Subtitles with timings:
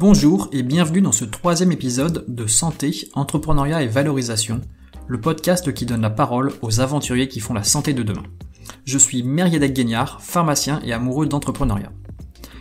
[0.00, 4.62] Bonjour et bienvenue dans ce troisième épisode de Santé, Entrepreneuriat et Valorisation,
[5.06, 8.22] le podcast qui donne la parole aux aventuriers qui font la santé de demain.
[8.86, 11.92] Je suis Meriadec Guignard, pharmacien et amoureux d'entrepreneuriat.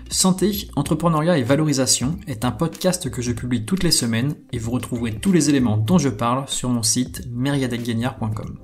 [0.10, 4.72] Santé, Entrepreneuriat et Valorisation est un podcast que je publie toutes les semaines et vous
[4.72, 8.60] retrouverez tous les éléments dont je parle sur mon site meriadecguignard.com.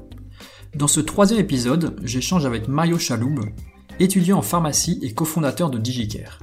[0.75, 3.39] Dans ce troisième épisode, j'échange avec Mario Chaloub,
[4.01, 6.39] étudiant en pharmacie et cofondateur de DigiCare.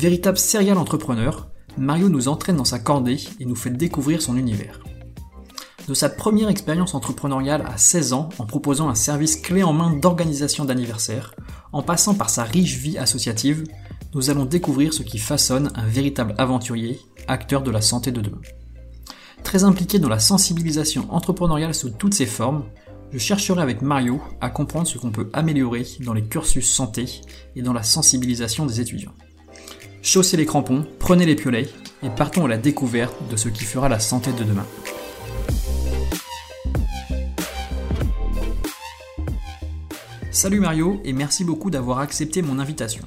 [0.00, 4.80] Véritable serial entrepreneur, Mario nous entraîne dans sa cordée et nous fait découvrir son univers.
[5.88, 9.90] De sa première expérience entrepreneuriale à 16 ans en proposant un service clé en main
[9.90, 11.34] d'organisation d'anniversaire,
[11.74, 13.64] en passant par sa riche vie associative,
[14.14, 16.98] nous allons découvrir ce qui façonne un véritable aventurier,
[17.28, 18.40] acteur de la santé de demain.
[19.44, 22.64] Très impliqué dans la sensibilisation entrepreneuriale sous toutes ses formes,
[23.12, 27.20] je chercherai avec Mario à comprendre ce qu'on peut améliorer dans les cursus santé
[27.54, 29.12] et dans la sensibilisation des étudiants.
[30.02, 31.68] Chaussez les crampons, prenez les piolets
[32.02, 34.66] et partons à la découverte de ce qui fera la santé de demain.
[40.30, 43.04] Salut Mario et merci beaucoup d'avoir accepté mon invitation.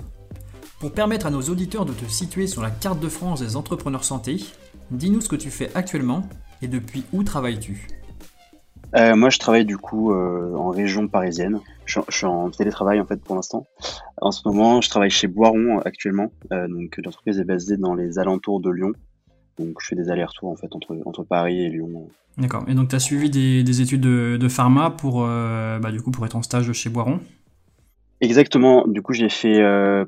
[0.80, 4.04] Pour permettre à nos auditeurs de te situer sur la carte de France des entrepreneurs
[4.04, 4.44] santé,
[4.92, 6.30] dis-nous ce que tu fais actuellement
[6.62, 7.88] et depuis où travailles-tu
[8.96, 11.60] euh, moi, je travaille du coup euh, en région parisienne.
[11.86, 13.66] Je, suis en télétravail en fait pour l'instant.
[14.22, 16.32] En ce moment, je travaille chez Boiron actuellement.
[16.52, 18.94] Euh, donc, l'entreprise est basée dans les alentours de Lyon.
[19.58, 22.08] Donc, je fais des allers-retours en fait entre, entre Paris et Lyon.
[22.38, 22.66] D'accord.
[22.68, 26.10] Et donc, tu as suivi des, des, études de, de pharma pour, bah, du coup,
[26.10, 27.20] pour être en stage chez Boiron?
[28.22, 28.88] Exactement.
[28.88, 29.62] Du coup, j'ai fait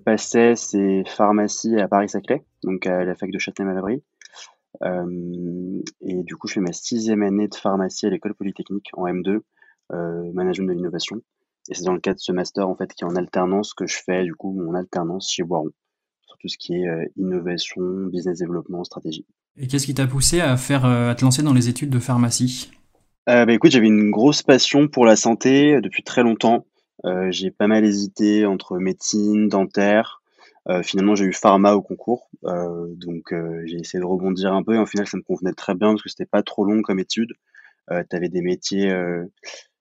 [0.03, 4.01] PACES et pharmacie à Paris-Saclay, donc à la fac de Châtenay-Malabry.
[4.85, 9.05] Euh, et du coup, je fais ma sixième année de pharmacie à l'école polytechnique en
[9.05, 9.39] M2,
[9.93, 11.17] euh, management de l'innovation.
[11.69, 13.87] Et c'est dans le cadre de ce master en fait qui est en alternance que
[13.87, 15.71] je fais du coup mon alternance chez Boiron
[16.27, 19.25] sur tout ce qui est euh, innovation, business développement, stratégie.
[19.57, 22.71] Et qu'est-ce qui t'a poussé à faire à te lancer dans les études de pharmacie?
[23.29, 26.65] Euh, bah, écoute, j'avais une grosse passion pour la santé depuis très longtemps.
[27.29, 30.23] J'ai pas mal hésité entre médecine, dentaire,
[30.69, 34.63] euh, finalement, j'ai eu pharma au concours, euh, donc euh, j'ai essayé de rebondir un
[34.63, 36.81] peu et au final, ça me convenait très bien parce que c'était pas trop long
[36.81, 37.33] comme étude.
[37.89, 38.91] tu avais des métiers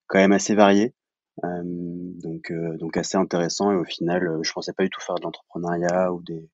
[0.08, 0.94] quand même assez variés,
[1.42, 6.12] donc donc assez intéressant et au final, je pensais pas du tout faire de l'entrepreneuriat
[6.12, 6.50] ou des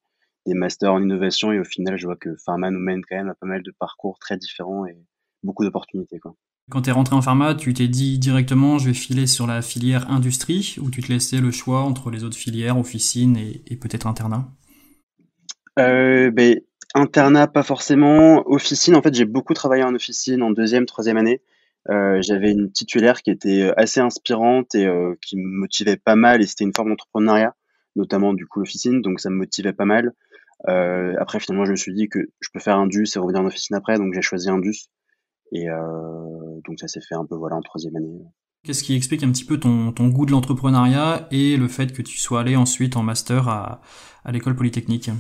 [0.46, 3.28] des masters en innovation et au final, je vois que pharma nous mène quand même
[3.30, 4.96] à pas mal de parcours très différents et
[5.42, 6.34] beaucoup d'opportunités, quoi.
[6.68, 9.62] Quand tu es rentré en pharma, tu t'es dit directement je vais filer sur la
[9.62, 14.06] filière industrie ou tu te laissais le choix entre les autres filières, officine et, peut-être
[14.06, 14.48] internat?
[15.78, 16.60] Euh, ben,
[16.94, 18.42] Internat, pas forcément.
[18.50, 21.40] Officine, en fait, j'ai beaucoup travaillé en officine en deuxième, troisième année.
[21.88, 26.42] Euh, j'avais une titulaire qui était assez inspirante et euh, qui me motivait pas mal
[26.42, 27.54] et c'était une forme d'entrepreneuriat,
[27.96, 30.12] notamment du coup l'officine, donc ça me motivait pas mal.
[30.68, 33.40] Euh, après, finalement, je me suis dit que je peux faire un DUS et revenir
[33.40, 34.88] en officine après, donc j'ai choisi un DUS.
[35.52, 38.20] Et euh, donc ça s'est fait un peu voilà en troisième année.
[38.62, 42.02] Qu'est-ce qui explique un petit peu ton, ton goût de l'entrepreneuriat et le fait que
[42.02, 43.80] tu sois allé ensuite en master à,
[44.24, 45.10] à l'école polytechnique?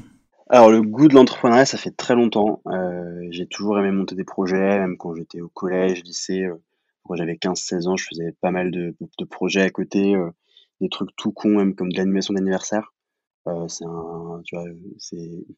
[0.52, 2.60] Alors le goût de l'entrepreneuriat, ça fait très longtemps.
[2.66, 6.42] Euh, j'ai toujours aimé monter des projets, même quand j'étais au collège, lycée.
[6.42, 6.56] Euh,
[7.04, 10.30] quand j'avais 15-16 ans, je faisais pas mal de, de projets à côté, euh,
[10.80, 12.92] des trucs tout cons, même comme de l'animation d'anniversaire.
[13.48, 14.42] Euh, c'est un,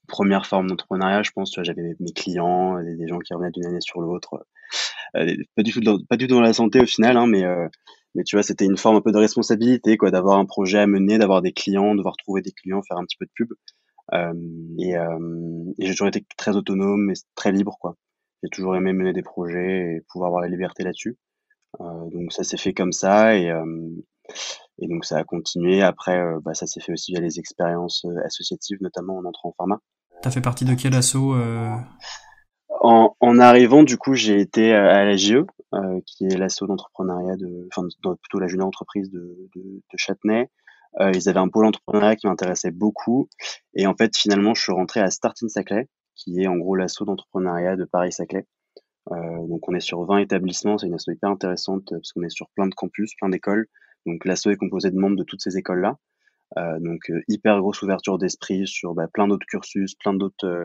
[0.07, 1.53] première forme d'entrepreneuriat, je pense.
[1.63, 4.47] J'avais mes clients, des, des gens qui revenaient d'une année sur l'autre.
[5.17, 7.45] Euh, pas du tout dans, pas du tout dans la santé au final, hein, mais
[7.45, 7.69] euh,
[8.15, 10.87] mais tu vois, c'était une forme un peu de responsabilité, quoi, d'avoir un projet à
[10.87, 13.49] mener, d'avoir des clients, devoir trouver des clients, faire un petit peu de pub.
[14.13, 14.33] Euh,
[14.79, 15.19] et, euh,
[15.79, 17.97] j'ai toujours été très autonome et très libre, quoi.
[18.43, 21.17] J'ai toujours aimé mener des projets et pouvoir avoir la liberté là-dessus.
[21.81, 23.51] Euh, donc ça s'est fait comme ça et
[24.83, 25.81] et donc ça a continué.
[25.83, 29.51] Après, euh, bah, ça s'est fait aussi via les expériences euh, associatives, notamment en entrant
[29.51, 29.79] en pharma.
[30.23, 31.75] T'as fait partie de quel assaut euh?
[32.81, 35.45] En, en, arrivant, du coup, j'ai été à la GE,
[35.75, 37.87] euh, qui est l'assaut d'entrepreneuriat de, enfin,
[38.21, 40.51] plutôt la junior entreprise de, de, de Châtenay.
[41.01, 43.29] Euh, ils avaient un pôle entrepreneuriat qui m'intéressait beaucoup.
[43.75, 47.05] Et en fait, finalement, je suis rentré à Startin Saclay, qui est en gros l'assaut
[47.05, 48.47] d'entrepreneuriat de Paris-Saclay.
[49.11, 52.31] Euh, donc on est sur 20 établissements, c'est une asso hyper intéressante parce qu'on est
[52.31, 53.67] sur plein de campus, plein d'écoles.
[54.07, 55.97] Donc l'asso est composé de membres de toutes ces écoles-là.
[56.59, 60.65] Euh, donc euh, hyper grosse ouverture d'esprit sur bah, plein d'autres cursus, plein d'autres euh,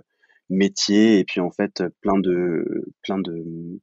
[0.49, 3.79] métiers et puis en fait plein de plein de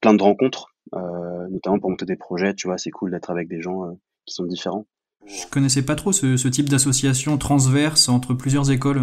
[0.00, 2.54] plein de rencontres, notamment pour monter des projets.
[2.54, 3.82] Tu vois, c'est cool d'être avec des gens
[4.24, 4.86] qui sont différents.
[5.26, 9.02] Je connaissais pas trop ce, ce type d'association transverse entre plusieurs écoles.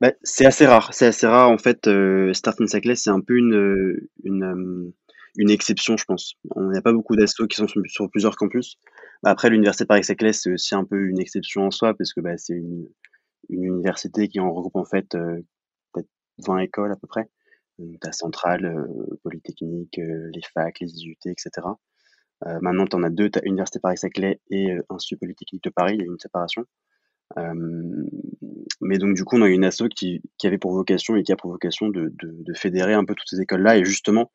[0.00, 0.94] Bah, c'est assez rare.
[0.94, 1.88] C'est assez rare en fait.
[2.32, 4.92] Start in Cyclist, c'est un peu une une
[5.36, 6.34] une exception, je pense.
[6.54, 8.76] On n'a pas beaucoup d'assos qui sont sur, plusieurs campus.
[9.24, 12.54] Après, l'université Paris-Saclay, c'est aussi un peu une exception en soi, parce que bah, c'est
[12.54, 12.88] une,
[13.48, 15.42] une, université qui en regroupe en fait euh,
[16.38, 17.28] 20 écoles à peu près.
[17.78, 18.88] Tu Centrale,
[19.22, 21.50] Polytechnique, les facs, les IUT, etc.
[22.62, 26.00] maintenant, tu en as deux, tu as Université Paris-Saclay et Institut Polytechnique de Paris, il
[26.00, 26.64] y a une séparation.
[28.80, 31.32] Mais donc du coup, on a une asso qui, qui avait pour vocation et qui
[31.32, 34.30] a pour vocation de, de, de fédérer un peu toutes ces écoles-là et justement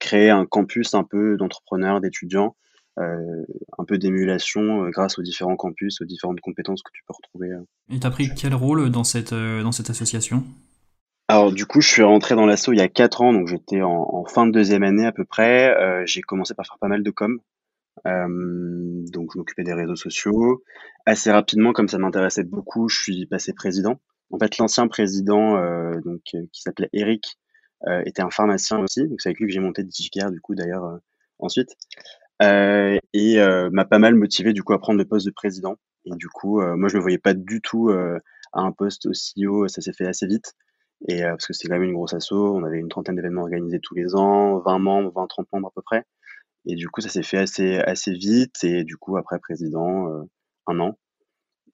[0.00, 2.56] créer un campus un peu d'entrepreneurs, d'étudiants
[2.98, 3.44] euh,
[3.76, 7.50] un peu d'émulation euh, grâce aux différents campus, aux différentes compétences que tu peux retrouver.
[7.50, 7.60] Euh.
[7.90, 10.42] Et tu as pris quel rôle dans cette, dans cette association?
[11.28, 13.82] Alors du coup, je suis rentré dans l'asso il y a quatre ans, donc j'étais
[13.82, 15.76] en, fin de deuxième année à peu près.
[16.06, 17.38] j'ai commencé par faire pas mal de com,
[18.04, 20.62] donc je m'occupais des réseaux sociaux.
[21.06, 24.00] Assez rapidement, comme ça m'intéressait beaucoup, je suis passé président.
[24.30, 25.54] En fait, l'ancien président,
[26.04, 27.38] donc qui s'appelait Eric,
[28.04, 30.98] était un pharmacien aussi, donc c'est avec lui que j'ai monté DigiCare du coup d'ailleurs
[31.38, 31.76] ensuite.
[32.42, 35.76] Euh, et euh, m'a pas mal motivé du coup à prendre le poste de président.
[36.04, 39.46] Et du coup, euh, moi je me voyais pas du tout à un poste aussi
[39.46, 40.54] haut, ça s'est fait assez vite.
[41.08, 43.80] Et parce que c'était quand même une grosse asso, on avait une trentaine d'événements organisés
[43.82, 46.04] tous les ans, 20 membres, 20 30 membres à peu près.
[46.66, 48.64] Et du coup, ça s'est fait assez assez vite.
[48.64, 50.26] Et du coup, après président,
[50.66, 50.98] un an.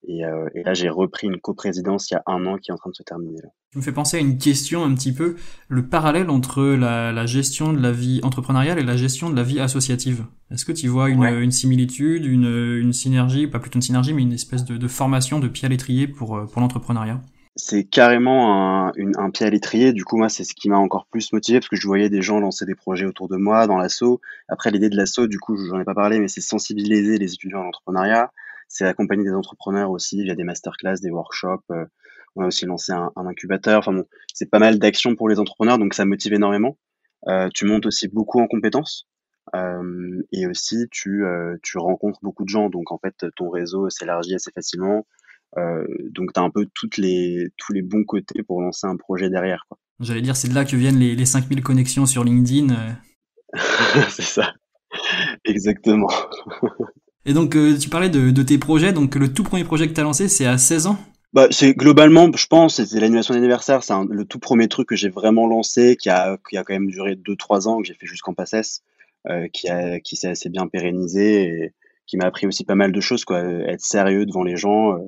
[0.09, 2.75] Et, euh, et là, j'ai repris une coprésidence il y a un an qui est
[2.75, 3.41] en train de se terminer.
[3.41, 3.51] Là.
[3.71, 5.37] Tu me fais penser à une question un petit peu,
[5.69, 9.45] le parallèle entre la, la gestion de la vie entrepreneuriale et la gestion de la
[9.45, 10.25] vie associative.
[10.51, 12.47] Est-ce que tu vois une, une similitude, une,
[12.81, 15.69] une, synergie, pas plutôt une synergie, mais une espèce de, de formation de pied à
[15.69, 17.23] l'étrier pour, euh, pour l'entrepreneuriat?
[17.57, 19.93] C'est carrément un, une, un pied à l'étrier.
[19.93, 22.23] Du coup, moi, c'est ce qui m'a encore plus motivé parce que je voyais des
[22.23, 24.21] gens lancer des projets autour de moi dans l'assaut.
[24.49, 27.61] Après, l'idée de l'assaut, du coup, j'en ai pas parlé, mais c'est sensibiliser les étudiants
[27.61, 28.31] à l'entrepreneuriat
[28.73, 31.63] c'est accompagner des entrepreneurs aussi via des masterclass, des workshops.
[31.71, 31.85] Euh,
[32.37, 33.81] on a aussi lancé un, un incubateur.
[33.81, 36.79] Enfin bon, c'est pas mal d'actions pour les entrepreneurs, donc ça motive énormément.
[37.29, 39.07] Euh, tu montes aussi beaucoup en compétences.
[39.55, 43.91] Euh, et aussi tu, euh, tu rencontres beaucoup de gens, donc en fait ton réseau
[43.91, 45.05] s'élargit assez facilement.
[45.59, 48.97] Euh, donc tu as un peu toutes les, tous les bons côtés pour lancer un
[48.97, 49.67] projet derrière.
[50.01, 52.75] J'allais dire, c'est de là que viennent les, les 5000 connexions sur LinkedIn.
[54.09, 54.55] c'est ça,
[55.45, 56.11] exactement.
[57.25, 58.93] Et donc, euh, tu parlais de, de, tes projets.
[58.93, 60.99] Donc, le tout premier projet que tu as lancé, c'est à 16 ans?
[61.33, 63.83] Bah, c'est globalement, je pense, c'était l'animation d'anniversaire.
[63.85, 66.89] C'est le tout premier truc que j'ai vraiment lancé, qui a, qui a quand même
[66.89, 68.83] duré 2-3 ans, que j'ai fait jusqu'en passesse,
[69.29, 71.75] euh, qui, a, qui s'est assez bien pérennisé et
[72.07, 73.39] qui m'a appris aussi pas mal de choses, quoi.
[73.41, 74.99] Être sérieux devant les gens euh,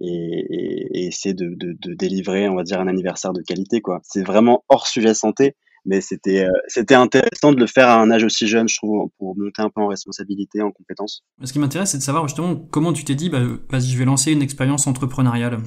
[0.00, 4.00] et, essayer de, de, de, délivrer, on va dire, un anniversaire de qualité, quoi.
[4.02, 5.54] C'est vraiment hors sujet santé,
[5.84, 9.10] mais c'était euh, c'était intéressant de le faire à un âge aussi jeune, je trouve,
[9.18, 11.22] pour monter un peu en responsabilité, en compétences.
[11.42, 14.04] Ce qui m'intéresse, c'est de savoir justement comment tu t'es dit, bah, vas-y, je vais
[14.04, 15.58] lancer une expérience entrepreneuriale.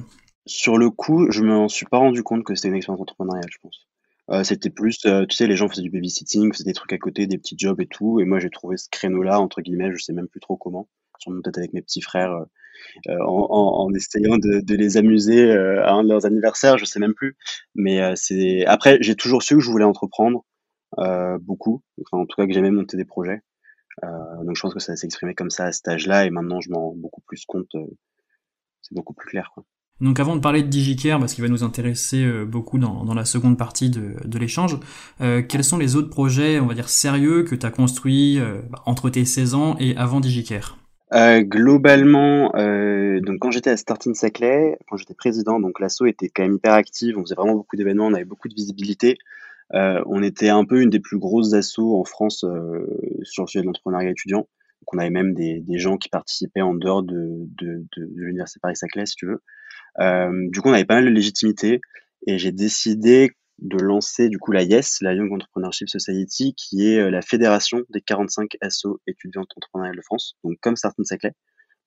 [0.46, 3.58] Sur le coup, je m'en suis pas rendu compte que c'était une expérience entrepreneuriale, je
[3.62, 3.86] pense.
[4.30, 6.98] Euh, c'était plus, euh, tu sais, les gens faisaient du babysitting, faisaient des trucs à
[6.98, 10.02] côté, des petits jobs et tout, et moi j'ai trouvé ce créneau-là, entre guillemets, je
[10.02, 10.86] sais même plus trop comment,
[11.18, 12.44] sûrement peut-être avec mes petits frères,
[13.08, 17.14] euh, en, essayant de, les amuser euh, à un de leurs anniversaires, je sais même
[17.14, 17.36] plus.
[17.74, 20.44] Mais euh, c'est après, j'ai toujours su que je voulais entreprendre
[21.42, 21.82] beaucoup,
[22.12, 23.42] en tout cas que j'aimais monter des projets.
[24.02, 26.70] donc je pense que ça s'est exprimé comme ça à cet âge-là, et maintenant je
[26.70, 27.70] m'en rends beaucoup plus compte.
[28.80, 29.52] c'est beaucoup plus clair.
[30.00, 33.58] Donc avant de parler de DigiCare, parce qu'il va nous intéresser beaucoup dans, la seconde
[33.58, 34.80] partie de, l'échange,
[35.18, 38.40] quels sont les autres projets, on va dire, sérieux que tu as construits
[38.86, 40.78] entre tes 16 ans et avant DigiCare?
[41.14, 46.28] Euh, globalement, euh, donc quand j'étais à Starting Saclay, quand j'étais président, donc l'asso était
[46.28, 49.16] quand même hyper active, on faisait vraiment beaucoup d'événements, on avait beaucoup de visibilité.
[49.74, 52.44] Euh, on était un peu une des plus grosses assos en France
[53.22, 54.40] sur le sujet de l'entrepreneuriat étudiant.
[54.80, 58.60] Donc on avait même des, des, gens qui participaient en dehors de, de, de, l'université
[58.60, 59.42] Paris-Saclay, si tu veux.
[60.50, 61.80] Du coup, on avait pas mal de légitimité
[62.26, 67.00] et j'ai décidé de lancer du coup la YES, la Young Entrepreneurship Society, qui est
[67.00, 71.32] euh, la fédération des 45 assos étudiantes entrepreneuriales de France, donc comme Starting Saclay.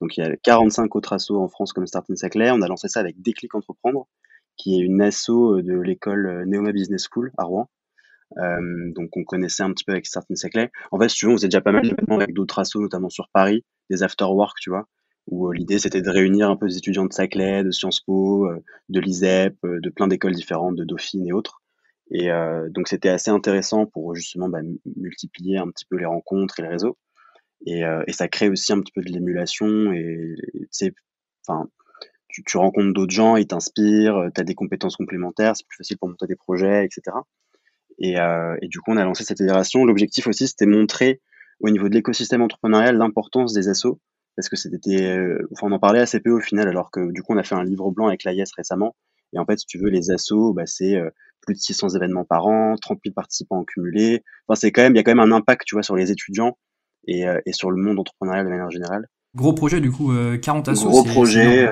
[0.00, 2.50] Donc il y a 45 autres assos en France comme Starting Saclay.
[2.50, 4.06] On a lancé ça avec Déclic Entreprendre,
[4.56, 7.68] qui est une asso euh, de l'école euh, Neoma Business School à Rouen.
[8.94, 10.70] Donc on connaissait un petit peu avec Starting Saclay.
[10.90, 13.28] En fait, si tu veux, on faisait déjà pas mal avec d'autres assos, notamment sur
[13.30, 14.88] Paris, des after-work, tu vois,
[15.26, 18.48] où l'idée c'était de réunir un peu des étudiants de Saclay, de Sciences Po,
[18.88, 21.61] de l'ISEP, de plein d'écoles différentes, de Dauphine et autres.
[22.10, 24.60] Et euh, donc c'était assez intéressant pour justement bah,
[24.96, 26.98] multiplier un petit peu les rencontres et les réseaux.
[27.64, 30.34] Et, euh, ça crée aussi un petit peu de l'émulation et
[30.72, 30.94] tu
[31.46, 31.68] enfin,
[32.28, 36.08] tu, rencontres d'autres gens, ils t'inspirent, tu as des compétences complémentaires, c'est plus facile pour
[36.08, 37.16] monter des projets, etc.
[37.98, 39.84] Et, euh, du coup, on a lancé cette fédération.
[39.84, 41.20] L'objectif aussi, c'était montrer
[41.60, 44.00] au niveau de l'écosystème entrepreneurial l'importance des assos,
[44.36, 47.22] parce que c'était, euh, enfin, on en parlait assez peu au final, alors que du
[47.22, 48.96] coup, on a fait un livre blanc avec l'AIS récemment.
[49.32, 51.10] Et en fait, si tu veux, les assos, bah, c'est euh,
[51.40, 54.22] plus de 600 événements par an, 30 000 participants en cumulé.
[54.46, 56.10] Enfin, c'est quand même, il y a quand même un impact, tu vois, sur les
[56.10, 56.56] étudiants
[57.06, 59.06] et, euh, et sur le monde entrepreneurial de manière générale.
[59.34, 60.12] Gros projet du coup,
[60.42, 60.90] 40 assos.
[60.90, 61.66] Gros projet,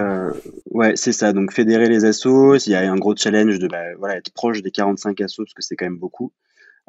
[0.71, 1.35] ouais c'est ça.
[1.35, 4.63] Donc fédérer les assos, il y a un gros challenge de bah, voilà être proche
[4.63, 6.33] des 45 assos parce que c'est quand même beaucoup.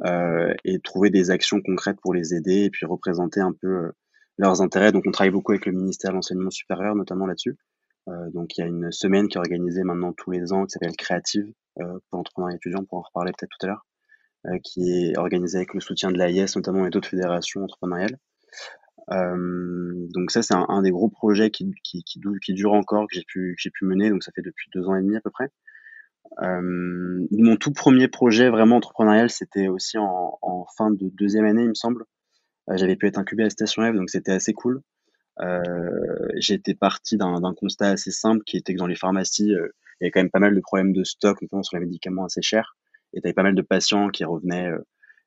[0.05, 3.91] Euh, et trouver des actions concrètes pour les aider et puis représenter un peu euh,
[4.37, 4.91] leurs intérêts.
[4.91, 7.55] Donc on travaille beaucoup avec le ministère de l'enseignement supérieur, notamment là-dessus.
[8.07, 10.71] Euh, donc il y a une semaine qui est organisée maintenant tous les ans qui
[10.71, 13.85] s'appelle Créative pour l'entrepreneuriat étudiant, pour en reparler peut-être tout à l'heure,
[14.63, 18.17] qui est organisée avec le soutien de l'AIS notamment et d'autres fédérations entrepreneuriales.
[19.09, 24.09] donc ça c'est un, des gros projets qui, qui, dure encore que j'ai pu mener
[24.09, 25.49] donc ça fait depuis deux ans et demi à peu près
[26.41, 31.69] euh, mon tout premier projet vraiment entrepreneurial, c'était aussi en, fin de deuxième année, il
[31.69, 32.05] me semble.
[32.69, 34.81] Euh, j'avais pu être incubé à Station F, donc c'était assez cool.
[35.39, 39.69] Euh, J'étais parti d'un constat assez simple qui était que dans les pharmacies, euh,
[39.99, 42.25] il y avait quand même pas mal de problèmes de stock, notamment sur les médicaments
[42.25, 42.75] assez chers.
[43.13, 44.71] Et tu pas mal de patients qui revenaient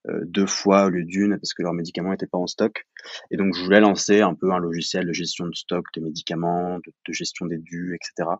[0.08, 2.86] euh, deux fois au lieu d'une parce que leurs médicaments n'étaient pas en stock.
[3.30, 6.78] Et donc je voulais lancer un peu un logiciel de gestion de stock de médicaments,
[6.78, 8.30] de, gestion des dus, etc.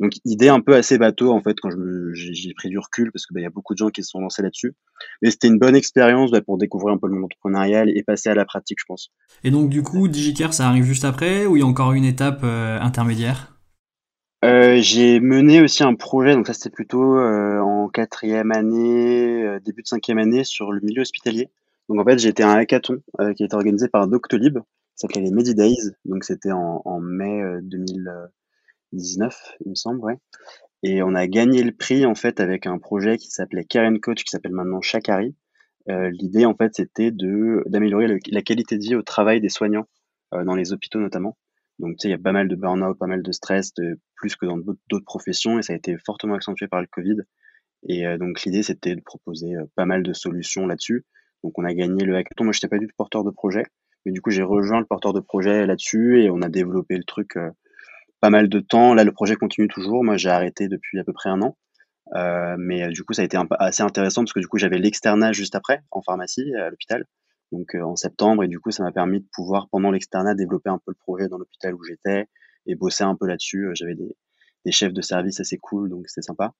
[0.00, 1.70] Donc idée un peu assez bateau en fait quand
[2.12, 4.20] j'ai pris du recul parce que bah, y a beaucoup de gens qui se sont
[4.20, 4.74] lancés là-dessus.
[5.22, 8.28] Mais c'était une bonne expérience bah, pour découvrir un peu le monde entrepreneurial et passer
[8.28, 9.10] à la pratique, je pense.
[9.44, 12.04] Et donc du coup, DigiCare, ça arrive juste après ou il y a encore une
[12.04, 13.58] étape euh, intermédiaire?
[14.44, 19.58] Euh, J'ai mené aussi un projet, donc ça c'était plutôt euh, en quatrième année, euh,
[19.58, 21.50] début de cinquième année sur le milieu hospitalier.
[21.88, 23.02] Donc en fait j'étais un hackathon
[23.36, 24.58] qui a été organisé par Doctolib,
[24.94, 28.12] ça s'appelait les Medidays, donc c'était en, en, mai 2000.
[28.92, 30.18] 19, il me semble, ouais.
[30.82, 34.22] Et on a gagné le prix en fait avec un projet qui s'appelait Karen Coach,
[34.22, 35.34] qui s'appelle maintenant Chakari.
[35.88, 39.88] Euh, L'idée en fait c'était d'améliorer la qualité de vie au travail des soignants
[40.34, 41.36] euh, dans les hôpitaux notamment.
[41.78, 43.98] Donc tu sais il y a pas mal de burn-out, pas mal de stress, de,
[44.14, 47.16] plus que dans d'autres professions et ça a été fortement accentué par le Covid.
[47.88, 51.04] Et euh, donc l'idée c'était de proposer pas mal de solutions là-dessus.
[51.42, 52.44] Donc on a gagné le hackathon.
[52.44, 53.64] Moi j'étais pas du tout porteur de projet,
[54.06, 57.04] mais du coup j'ai rejoint le porteur de projet là-dessus et on a développé le
[57.04, 57.36] truc
[58.20, 58.94] pas mal de temps.
[58.94, 60.04] Là, le projet continue toujours.
[60.04, 61.56] Moi, j'ai arrêté depuis à peu près un an.
[62.14, 64.78] Euh, mais euh, du coup, ça a été assez intéressant parce que du coup, j'avais
[64.78, 67.04] l'externat juste après en pharmacie à l'hôpital,
[67.52, 70.70] donc euh, en septembre, et du coup, ça m'a permis de pouvoir pendant l'externat développer
[70.70, 72.26] un peu le projet dans l'hôpital où j'étais
[72.66, 73.70] et bosser un peu là-dessus.
[73.74, 74.16] J'avais des,
[74.64, 76.54] des, chefs de service assez cool, donc c'était sympa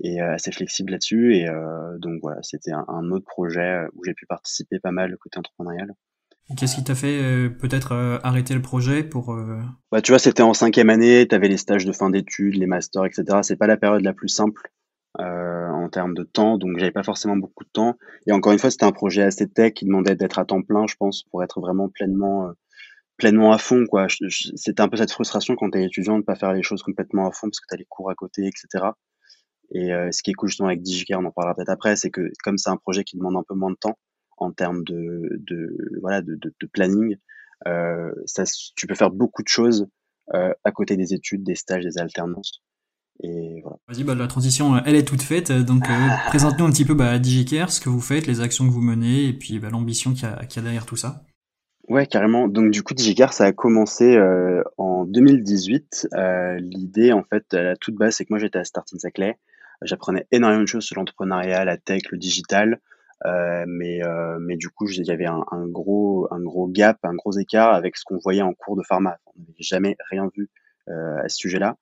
[0.00, 1.36] et assez flexible là-dessus.
[1.36, 1.46] Et
[1.98, 5.94] donc voilà, c'était un, un, autre projet où j'ai pu participer pas mal côté entrepreneurial.
[6.56, 10.18] Qu'est-ce qui t'a fait euh, peut-être euh, arrêter le projet pour euh, bah, Tu vois,
[10.18, 13.38] c'était en cinquième année, tu avais les stages de fin d'études, les masters, etc.
[13.42, 14.70] C'est pas la période la plus simple
[15.18, 17.98] en termes de temps, donc j'avais pas forcément beaucoup de temps.
[18.26, 20.86] Et encore une fois, c'était un projet assez tech qui demandait d'être à temps plein,
[20.86, 22.50] je pense, pour être vraiment pleinement
[23.18, 23.84] pleinement à fond.
[23.86, 24.06] quoi.
[24.30, 27.28] C'était un peu cette frustration quand tu es étudiant de pas faire les choses complètement
[27.28, 28.86] à fond parce que tu as les cours à côté, etc.
[29.74, 32.30] Et ce qui est cool justement avec DigiCare, on en parlera peut-être après, c'est que
[32.42, 33.98] comme c'est un projet qui demande un peu moins de temps,
[34.42, 37.16] en termes de, de voilà de, de, de planning.
[37.66, 38.44] Euh, ça,
[38.76, 39.86] tu peux faire beaucoup de choses
[40.34, 42.62] euh, à côté des études, des stages, des alternances.
[43.22, 43.76] Et voilà.
[43.88, 45.52] Vas-y, bah, la transition, elle est toute faite.
[45.52, 48.72] Donc, euh, présente-nous un petit peu bah, DigiCare, ce que vous faites, les actions que
[48.72, 51.22] vous menez, et puis bah, l'ambition qu'il y, a, y a derrière tout ça.
[51.88, 52.48] Ouais, carrément.
[52.48, 56.08] Donc du coup, DigiCare, ça a commencé euh, en 2018.
[56.14, 59.38] Euh, L'idée, en fait, à la toute base, c'est que moi, j'étais à Starting Saclay.
[59.82, 62.80] J'apprenais énormément de choses sur l'entrepreneuriat, la tech, le digital.
[63.24, 67.14] Euh, mais, euh, mais du coup, il y avait un, gros, un gros gap, un
[67.14, 69.18] gros écart avec ce qu'on voyait en cours de pharma.
[69.26, 70.50] On n'avait jamais rien vu
[70.88, 71.76] euh, à ce sujet-là.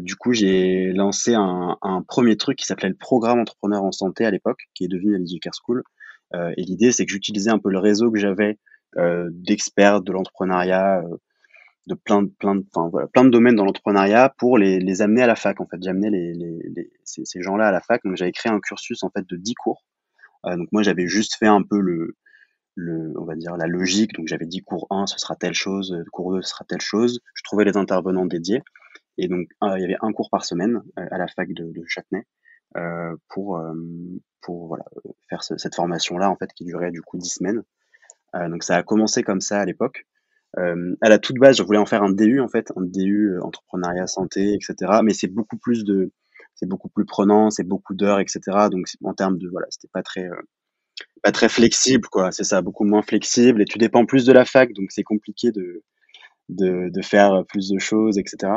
[0.00, 4.30] Du coup, j'ai lancé un, premier truc qui s'appelait le programme entrepreneur en santé à
[4.30, 5.84] l'époque, qui est devenu la School.
[6.34, 8.58] Euh, et l'idée, c'est que j'utilisais un peu le réseau que j'avais
[8.96, 11.04] d'experts de l'entrepreneuriat,
[11.86, 12.64] de plein de plein de,
[13.12, 15.60] plein de domaines dans l'entrepreneuriat pour les, amener à la fac.
[15.60, 16.10] En fait, j'amenais
[17.04, 18.02] ces, ces gens-là à la fac.
[18.04, 19.84] Donc, j'avais créé un cursus en fait de 10 cours
[20.44, 22.16] donc moi j'avais juste fait un peu le,
[22.74, 24.14] le, on va dire la logique.
[24.14, 26.80] Donc j'avais dit cours 1 ce sera telle chose, euh, cours 2 ce sera telle
[26.80, 27.20] chose.
[27.34, 28.62] Je trouvais les intervenants dédiés
[29.18, 31.82] et donc il y avait un cours par semaine euh, à la fac de, de
[31.86, 32.24] Châtenay
[32.76, 33.60] euh, pour
[34.42, 34.84] pour voilà
[35.28, 37.62] faire cette formation là en fait qui durait du coup 10 semaines.
[38.34, 40.06] donc ça a commencé comme ça à l'époque.
[40.58, 43.38] Euh, à la toute base, je voulais en faire un DU en fait, un DU
[43.40, 45.00] entrepreneuriat santé, etc.
[45.04, 46.12] Mais c'est beaucoup plus de
[46.54, 48.40] c'est beaucoup plus prenant, c'est beaucoup d'heures, etc.
[48.70, 50.40] Donc en termes de voilà, c'était pas très euh,
[51.22, 52.32] pas très flexible quoi.
[52.32, 55.52] C'est ça, beaucoup moins flexible et tu dépends plus de la fac, donc c'est compliqué
[55.52, 55.82] de,
[56.48, 58.52] de, de faire plus de choses, etc.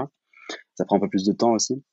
[0.76, 1.84] Ça prend un peu plus de temps aussi.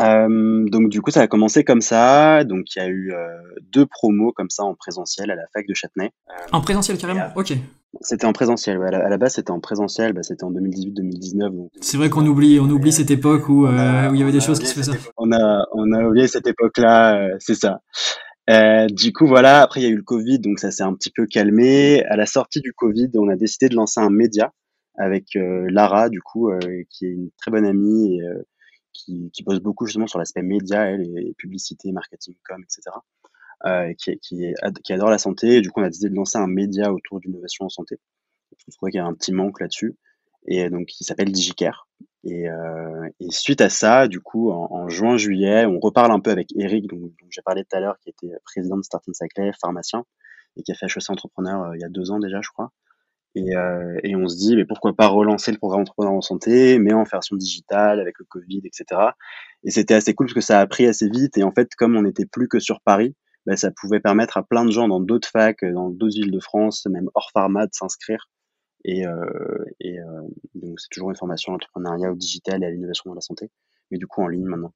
[0.00, 2.44] Euh, donc du coup, ça a commencé comme ça.
[2.44, 5.66] Donc il y a eu euh, deux promos comme ça en présentiel à la fac
[5.66, 6.10] de Châtenay.
[6.52, 7.28] en présentiel carrément?
[7.36, 7.52] Ok.
[8.00, 8.80] C'était en présentiel.
[8.82, 10.12] À, la, base, c'était en présentiel.
[10.12, 11.68] Bah, c'était en 2018-2019.
[11.80, 14.40] C'est vrai qu'on oublie, on oublie cette époque où, euh, où il y avait des
[14.40, 14.98] choses qui se faisaient.
[15.16, 17.16] On a, on a oublié cette époque-là.
[17.18, 17.80] Euh, c'est ça.
[18.50, 19.62] Euh, du coup, voilà.
[19.62, 22.04] Après, il y a eu le Covid, donc ça s'est un petit peu calmé.
[22.04, 24.52] À la sortie du Covid, on a décidé de lancer un média
[24.96, 26.52] avec Lara, du coup,
[26.88, 28.20] qui est une très bonne amie et
[28.92, 32.96] qui, qui bosse beaucoup justement sur l'aspect média, elle, et publicité, marketing, com, etc.
[33.66, 35.56] Euh, qui, qui, qui, adore la santé.
[35.56, 37.98] Et du coup, on a décidé de lancer un média autour d'innovation en santé.
[38.58, 39.96] Je trouvais qu'il y a un petit manque là-dessus.
[40.46, 41.88] Et donc, qui s'appelle DigiCare.
[42.24, 46.48] Et, euh, et, suite à ça, du coup, en, juin-juillet, on reparle un peu avec
[46.56, 50.04] Eric, dont, j'ai parlé tout à l'heure, qui était président de Start Cycle, pharmacien,
[50.56, 52.70] et qui a fait HEC Entrepreneur euh, il y a deux ans déjà, je crois.
[53.34, 56.78] Et, euh, et, on se dit, mais pourquoi pas relancer le programme Entrepreneur en santé,
[56.78, 59.00] mais en version digitale, avec le Covid, etc.
[59.64, 61.36] Et c'était assez cool parce que ça a pris assez vite.
[61.36, 64.42] Et en fait, comme on n'était plus que sur Paris, bah, ça pouvait permettre à
[64.42, 67.72] plein de gens dans d'autres facs, dans d'autres villes de France, même hors pharma, de
[67.72, 68.28] s'inscrire.
[68.84, 70.22] Et, euh, et euh,
[70.54, 73.50] donc, c'est toujours une formation à l'entrepreneuriat au digital et à l'innovation dans la santé,
[73.90, 74.72] mais du coup en ligne maintenant.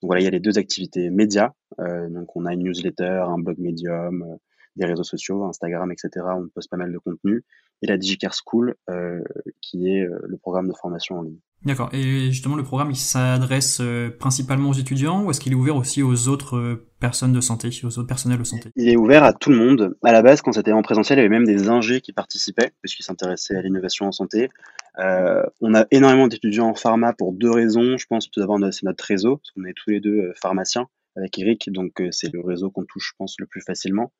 [0.00, 1.52] Donc voilà, il y a les deux activités médias.
[1.78, 4.36] Euh, donc on a une newsletter, un blog médium, euh,
[4.76, 6.26] des réseaux sociaux, Instagram, etc.
[6.36, 7.44] On poste pas mal de contenu.
[7.82, 9.20] Et la DigiCare School, euh,
[9.60, 11.38] qui est euh, le programme de formation en ligne.
[11.64, 11.88] D'accord.
[11.92, 15.76] Et justement, le programme, il s'adresse euh, principalement aux étudiants ou est-ce qu'il est ouvert
[15.76, 18.70] aussi aux autres personnes de santé, aux autres personnels de santé?
[18.76, 19.96] Il est ouvert à tout le monde.
[20.02, 22.72] À la base, quand c'était en présentiel, il y avait même des ingés qui participaient,
[22.80, 24.50] puisqu'ils s'intéressaient à l'innovation en santé.
[24.98, 27.96] Euh, on a énormément d'étudiants en pharma pour deux raisons.
[27.96, 31.38] Je pense tout d'abord, c'est notre réseau, parce qu'on est tous les deux pharmaciens avec
[31.38, 34.12] Eric, donc c'est le réseau qu'on touche, je pense, le plus facilement.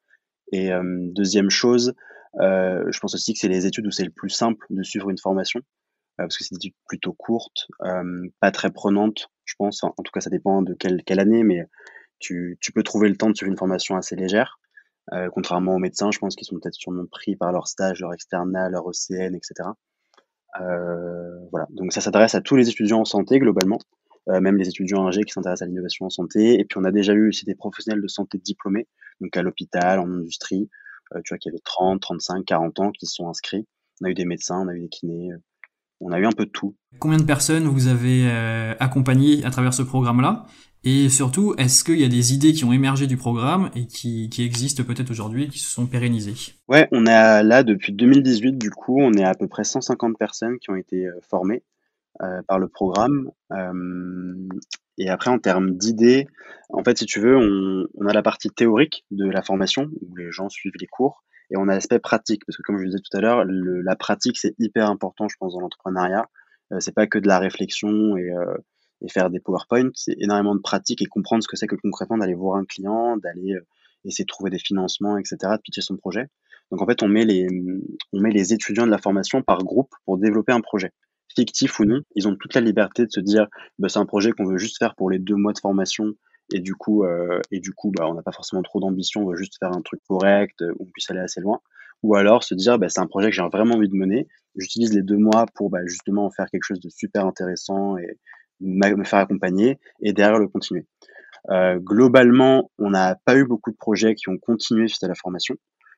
[0.56, 0.70] Et
[1.14, 1.94] deuxième chose,
[2.38, 5.18] je pense aussi que c'est les études où c'est le plus simple de suivre une
[5.18, 5.61] formation
[6.16, 9.82] parce que c'est des études plutôt courtes, euh, pas très prenantes, je pense.
[9.82, 11.66] En, tout cas, ça dépend de quelle, année, mais
[12.18, 14.58] tu, peux trouver le temps de suivre une formation assez légère.
[15.12, 18.14] Euh, contrairement aux médecins, je pense qu'ils sont peut-être sûrement pris par leur stage, leur
[18.14, 19.68] externat, leur ECN, etc.
[20.61, 21.66] Euh, voilà.
[21.70, 25.23] Donc ça s'adresse à tous les étudiants en santé globalement, euh, même les étudiants âgés
[25.23, 26.59] qui s'intéressent à l'innovation en santé.
[26.59, 28.87] Et puis on a déjà eu aussi des professionnels de santé diplômés,
[29.21, 30.71] donc à l'hôpital, en industrie,
[31.14, 33.66] euh, tu vois qu'il y avait 30, 35, 40 ans qui se sont inscrits.
[34.00, 35.31] On a eu des médecins, on a eu des kinés,
[36.00, 36.75] on a eu un peu de tout.
[36.99, 40.47] Combien de personnes vous avez euh, accompagné à travers ce programme-là?
[40.87, 44.28] Et surtout, est-ce qu'il y a des idées qui ont émergé du programme et qui,
[44.28, 46.34] qui existent peut-être aujourd'hui et qui se sont pérennisées?
[46.69, 50.58] Ouais, on est là depuis 2018, du coup, on est à peu près 150 personnes
[50.58, 51.74] qui ont été euh, formées euh,
[52.48, 53.30] par le programme.
[53.52, 54.48] Euh,
[54.98, 56.26] et après, en termes d'idées,
[56.70, 60.16] en fait, si tu veux, on, on, a la partie théorique de la formation, où
[60.16, 62.98] les gens suivent les cours, et on a l'aspect pratique, parce que comme je disais
[62.98, 66.28] tout à l'heure, la pratique c'est hyper important, je pense, dans l'entrepreneuriat.
[66.72, 68.56] Euh, c'est pas que de la réflexion et, euh,
[69.02, 72.16] et faire des PowerPoint, c'est énormément de pratique et comprendre ce que c'est que concrètement
[72.18, 73.66] d'aller voir un client, d'aller euh,
[74.04, 76.28] essayer de trouver des financements, etc., de pitcher son projet.
[76.70, 77.46] Donc en fait, on met les,
[78.12, 80.92] on met les étudiants de la formation par groupe pour développer un projet
[81.36, 84.32] fictif ou non, ils ont toute la liberté de se dire bah, c'est un projet
[84.32, 86.14] qu'on veut juste faire pour les deux mois de formation
[86.52, 89.30] et du coup, euh, et du coup, bah, on n'a pas forcément trop d'ambition, on
[89.30, 91.60] veut juste faire un truc correct, euh, où on puisse aller assez loin.
[92.02, 94.28] Ou alors se dire, bah, c'est un projet que j'ai vraiment envie de mener.
[94.56, 98.18] J'utilise les deux mois pour bah, justement en faire quelque chose de super intéressant et
[98.60, 100.86] me faire accompagner et derrière le continuer.
[101.50, 105.14] Euh, globalement, on n'a pas eu beaucoup de projets qui ont continué suite à la
[105.14, 105.56] formation.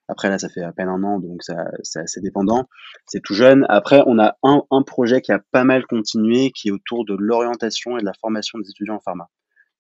[0.09, 2.69] Après là, ça fait à peine un an, donc ça, c'est assez dépendant.
[3.07, 3.67] C'est tout jeune.
[3.69, 7.15] Après, on a un, un projet qui a pas mal continué, qui est autour de
[7.19, 9.29] l'orientation et de la formation des étudiants en pharma.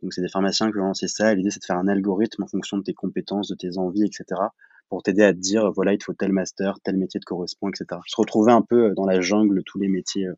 [0.03, 1.35] Donc c'est des pharmaciens qui ont lancé ça.
[1.35, 4.41] L'idée c'est de faire un algorithme en fonction de tes compétences, de tes envies, etc.
[4.89, 7.69] pour t'aider à te dire voilà il te faut tel master, tel métier te correspond,
[7.69, 8.01] etc.
[8.07, 10.35] Se retrouver un peu euh, dans la jungle tous les métiers euh,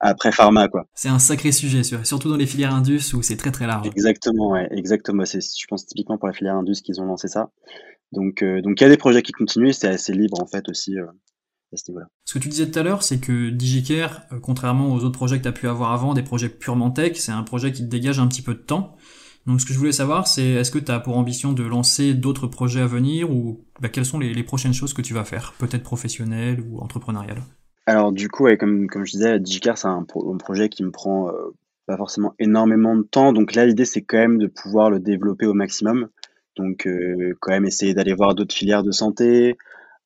[0.00, 0.86] après pharma quoi.
[0.94, 3.86] C'est un sacré sujet, surtout dans les filières indus où c'est très très large.
[3.86, 5.24] Exactement, ouais, exactement.
[5.24, 7.50] C'est, je pense typiquement pour la filière indus qu'ils ont lancé ça.
[8.12, 10.68] Donc, euh, donc il y a des projets qui continuent, c'est assez libre en fait
[10.68, 10.96] aussi
[12.24, 15.38] ce que tu disais tout à l'heure, c'est que DigiCare, euh, contrairement aux autres projets
[15.38, 17.88] que tu as pu avoir avant, des projets purement tech, c'est un projet qui te
[17.88, 18.96] dégage un petit peu de temps.
[19.46, 22.14] Donc ce que je voulais savoir, c'est est-ce que tu as pour ambition de lancer
[22.14, 25.54] d'autres projets à venir ou bah, quelles sont les, prochaines choses que tu vas faire,
[25.58, 27.42] peut-être professionnelles ou entrepreneuriales?
[27.86, 30.04] Alors du coup, comme, comme je disais, DigiCare, c'est un,
[30.38, 31.54] projet qui me prend euh,
[31.86, 33.32] pas forcément énormément de temps.
[33.32, 36.08] Donc là, l'idée, c'est quand même de pouvoir le développer au maximum.
[36.56, 39.56] Donc euh, quand même essayer d'aller voir d'autres filières de santé,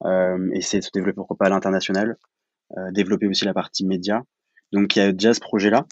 [0.05, 2.17] euh, essayer de se développer pourquoi pas à l'international,
[2.77, 4.23] euh, développer aussi la partie média.
[4.73, 5.87] Donc il y a déjà ce projet-là.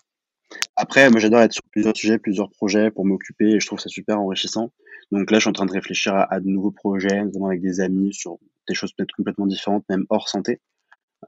[0.76, 3.88] Après, moi j'adore être sur plusieurs sujets, plusieurs projets pour m'occuper et je trouve ça
[3.88, 4.72] super enrichissant.
[5.12, 7.80] Donc là, je suis en train de réfléchir à, de nouveaux projets, notamment avec des
[7.80, 10.60] amis sur des choses peut-être complètement différentes, même hors santé.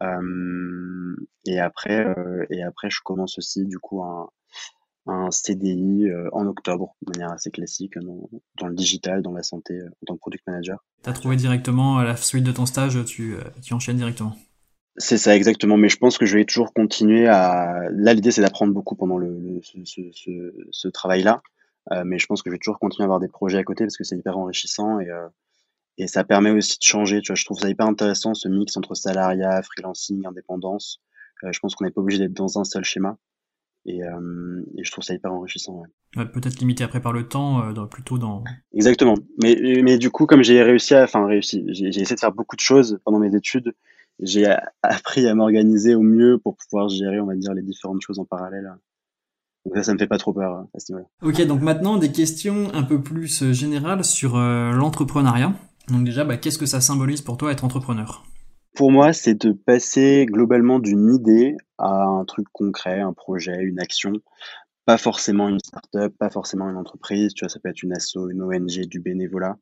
[0.02, 4.28] Euh, et après, euh, et après, je commence aussi du coup un,
[5.06, 9.42] un CDI euh, en octobre, de manière assez classique, dans, dans, le digital, dans la
[9.42, 10.84] santé, euh, en tant que product manager.
[11.02, 14.36] Tu as trouvé directement à la suite de ton stage, tu, euh, tu enchaînes directement?
[14.96, 17.88] C'est ça exactement, mais je pense que je vais toujours continuer à.
[17.90, 21.42] Là, l'idée c'est d'apprendre beaucoup pendant le, ce, ce, ce, ce travail-là,
[21.90, 23.84] euh, mais je pense que je vais toujours continuer à avoir des projets à côté
[23.84, 25.28] parce que c'est hyper enrichissant et euh,
[25.96, 27.20] et ça permet aussi de changer.
[27.20, 31.00] Tu vois, je trouve ça hyper intéressant ce mix entre salariat, freelancing, indépendance.
[31.42, 33.16] je pense qu'on n'est pas obligé d'être dans un seul schéma.
[33.86, 35.82] Et, et, je trouve ça hyper enrichissant.
[36.16, 36.24] Ouais.
[36.26, 38.44] Peut-être limité après par le temps, plutôt dans.
[38.72, 39.14] Exactement.
[39.42, 42.56] Mais, mais du coup, comme j'ai réussi à, enfin réussi, j'ai essayé de faire beaucoup
[42.56, 43.74] de choses pendant mes études.
[44.20, 44.46] J'ai
[44.82, 48.24] appris à m'organiser au mieux pour pouvoir gérer, on va dire, les différentes choses en
[48.24, 48.72] parallèle.
[49.64, 51.08] Donc là, ça me fait pas trop peur à ce niveau-là.
[51.22, 55.54] Ok, donc maintenant des questions un peu plus euh, générales sur euh, l'entrepreneuriat.
[55.88, 58.24] Donc déjà, bah, qu'est-ce que ça symbolise pour toi être entrepreneur?
[58.74, 63.78] Pour moi, c'est de passer globalement d'une idée à un truc concret, un projet, une
[63.78, 64.14] action.
[64.84, 67.34] Pas forcément une start-up, pas forcément une entreprise.
[67.34, 69.56] Tu vois, ça peut être une asso, une ONG, du bénévolat.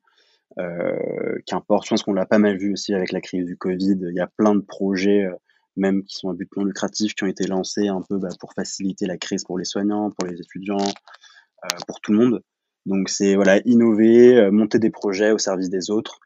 [0.58, 1.84] Euh, Qu'importe.
[1.84, 3.98] Je pense qu'on l'a pas mal vu aussi avec la crise du Covid.
[4.00, 5.24] Il y a plein de projets.
[5.26, 5.34] Euh,
[5.76, 8.52] même qui sont à but non lucratif, qui ont été lancés un peu bah, pour
[8.52, 12.42] faciliter la crise pour les soignants, pour les étudiants, euh, pour tout le monde.
[12.84, 16.18] Donc c'est voilà innover, monter des projets au service des autres.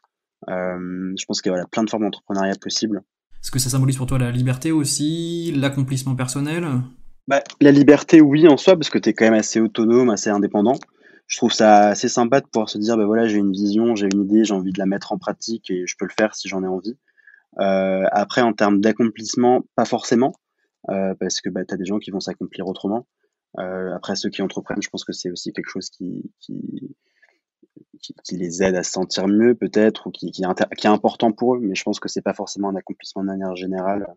[0.49, 3.01] Euh, je pense qu'il y a voilà, plein de formes d'entrepreneuriat possibles.
[3.41, 6.65] Est-ce que ça symbolise pour toi la liberté aussi, l'accomplissement personnel?
[7.27, 10.29] Bah, La liberté, oui, en soi, parce que tu es quand même assez autonome, assez
[10.29, 10.79] indépendant.
[11.27, 14.07] Je trouve ça assez sympa de pouvoir se dire, bah voilà, j'ai une vision, j'ai
[14.13, 16.47] une idée, j'ai envie de la mettre en pratique et je peux le faire si
[16.47, 16.97] j'en ai envie.
[17.59, 20.33] Euh, après, en termes d'accomplissement, pas forcément,
[20.89, 23.07] euh, parce que bah, tu as des gens qui vont s'accomplir autrement.
[23.59, 26.95] Euh, après, ceux qui entreprennent, je pense que c'est aussi quelque chose qui, qui,
[28.01, 31.31] qui, les aide à se sentir mieux, peut-être, ou qui, qui, est qui est important
[31.31, 34.07] pour eux, mais je pense que c'est pas forcément un accomplissement de manière générale.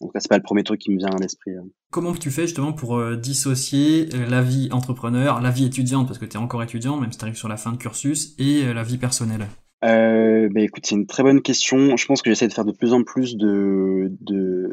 [0.00, 1.52] Donc c'est pas le premier truc qui me vient à l'esprit.
[1.90, 6.36] Comment tu fais justement pour dissocier la vie entrepreneur, la vie étudiante, parce que tu
[6.36, 8.98] es encore étudiant, même si tu arrives sur la fin de cursus, et la vie
[8.98, 9.46] personnelle?
[9.84, 11.96] Euh, bah, écoute, c'est une très bonne question.
[11.96, 14.70] Je pense que j'essaie de faire de plus en plus de, de,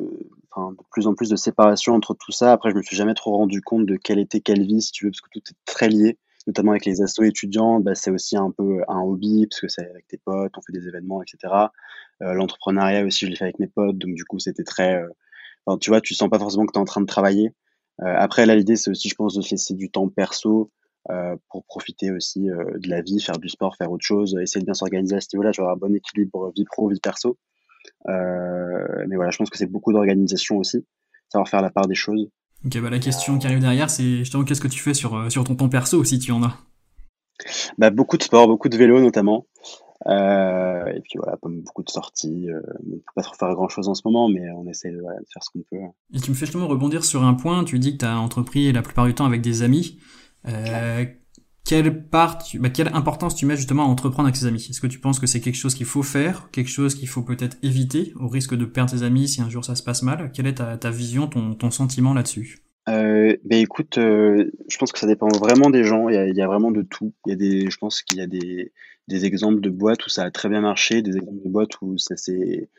[0.51, 2.53] enfin, de plus en plus de séparation entre tout ça.
[2.53, 5.05] Après, je me suis jamais trop rendu compte de quelle était quelle vie, si tu
[5.05, 7.79] veux, parce que tout est très lié, notamment avec les assos étudiants.
[7.79, 10.73] Bah, c'est aussi un peu un hobby, parce que c'est avec tes potes, on fait
[10.73, 11.53] des événements, etc.
[12.21, 15.77] Euh, l'entrepreneuriat aussi, je l'ai fait avec mes potes, donc du coup, c'était très, euh,
[15.77, 17.53] tu vois, tu sens pas forcément que tu es en train de travailler.
[18.01, 20.71] Euh, après, là, l'idée, c'est aussi, je pense, de laisser du temps perso,
[21.49, 24.73] pour profiter aussi de la vie, faire du sport, faire autre chose, essayer de bien
[24.73, 27.37] s'organiser à ce niveau-là, avoir un bon équilibre vie pro, vie perso.
[28.07, 30.85] Mais voilà, je pense que c'est beaucoup d'organisation aussi,
[31.27, 32.29] savoir faire la part des choses.
[32.65, 35.43] Ok, bah la question qui arrive derrière, c'est justement qu'est-ce que tu fais sur, sur
[35.43, 36.57] ton temps perso si tu en as?
[37.77, 39.45] Bah, Beaucoup de sport, beaucoup de vélo notamment.
[40.07, 42.49] Euh, et puis voilà, beaucoup de sorties.
[42.49, 44.99] Euh, on peut pas trop faire grand chose en ce moment, mais on essaie de,
[44.99, 45.83] voilà, de faire ce qu'on peut.
[46.13, 47.63] Et tu me fais justement rebondir sur un point.
[47.63, 49.99] Tu dis que tu as entrepris la plupart du temps avec des amis.
[50.47, 51.05] Euh,
[51.65, 54.67] quelle part, bah, quelle importance tu mets justement à entreprendre avec ses amis?
[54.69, 57.21] Est-ce que tu penses que c'est quelque chose qu'il faut faire, quelque chose qu'il faut
[57.21, 60.31] peut-être éviter, au risque de perdre ses amis si un jour ça se passe mal?
[60.33, 62.59] Quelle est ta, vision, ton, sentiment là-dessus?
[62.89, 66.09] Euh, ben écoute, euh, je pense que ça dépend vraiment des gens.
[66.09, 67.13] Il y a, vraiment de tout.
[67.25, 70.23] Il y a des, je pense qu'il y a des, exemples de boîtes où ça
[70.23, 72.69] a très bien marché, des exemples de boîtes où ça s'est,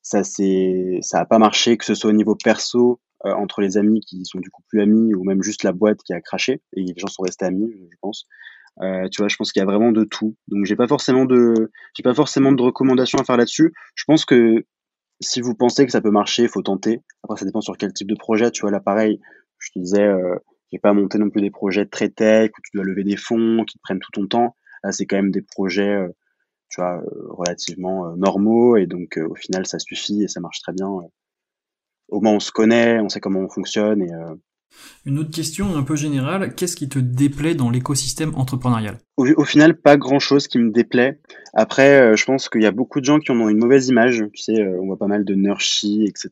[0.00, 4.00] ça ça a pas marché, que ce soit au niveau perso euh, entre les amis
[4.00, 6.82] qui sont du coup plus amis ou même juste la boîte qui a craché et
[6.82, 8.26] les gens sont restés amis, je pense.
[8.80, 10.36] Euh, tu vois, je pense qu'il y a vraiment de tout.
[10.48, 13.72] Donc j'ai pas forcément de, j'ai pas forcément de recommandations à faire là-dessus.
[13.94, 14.64] Je pense que
[15.20, 17.02] si vous pensez que ça peut marcher, faut tenter.
[17.22, 18.50] Après, ça dépend sur quel type de projet.
[18.50, 19.20] Tu vois, là, pareil,
[19.58, 20.36] je te disais, euh,
[20.72, 23.64] j'ai pas monté non plus des projets très tech où tu dois lever des fonds
[23.64, 24.56] qui te prennent tout ton temps.
[24.82, 26.08] Là, c'est quand même des projets, euh,
[26.70, 30.88] tu vois, relativement normaux et donc au final, ça suffit et ça marche très bien
[32.12, 34.02] au moins on se connaît, on sait comment on fonctionne.
[34.02, 34.34] Et, euh,
[35.06, 38.98] Une autre question un peu générale, qu'est-ce qui te déplaît dans l'écosystème entrepreneurial?
[39.16, 41.20] Au, final, pas grand-chose qui me déplaît.
[41.54, 43.88] Après, euh, je pense qu'il y a beaucoup de gens qui en ont une mauvaise
[43.88, 44.24] image.
[44.34, 46.30] Tu sais, euh, on voit pas mal de nurshi, etc.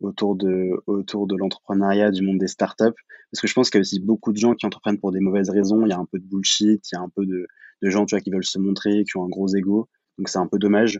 [0.00, 2.96] autour de, autour de l'entrepreneuriat, du monde des startups.
[3.30, 5.20] Parce que je pense qu'il y a aussi beaucoup de gens qui entreprennent pour des
[5.20, 5.84] mauvaises raisons.
[5.84, 7.46] Il y a un peu de bullshit, il y a un peu de,
[7.82, 9.88] de gens tu vois, qui veulent se montrer, qui ont un gros ego.
[10.18, 10.98] Donc c'est un peu dommage.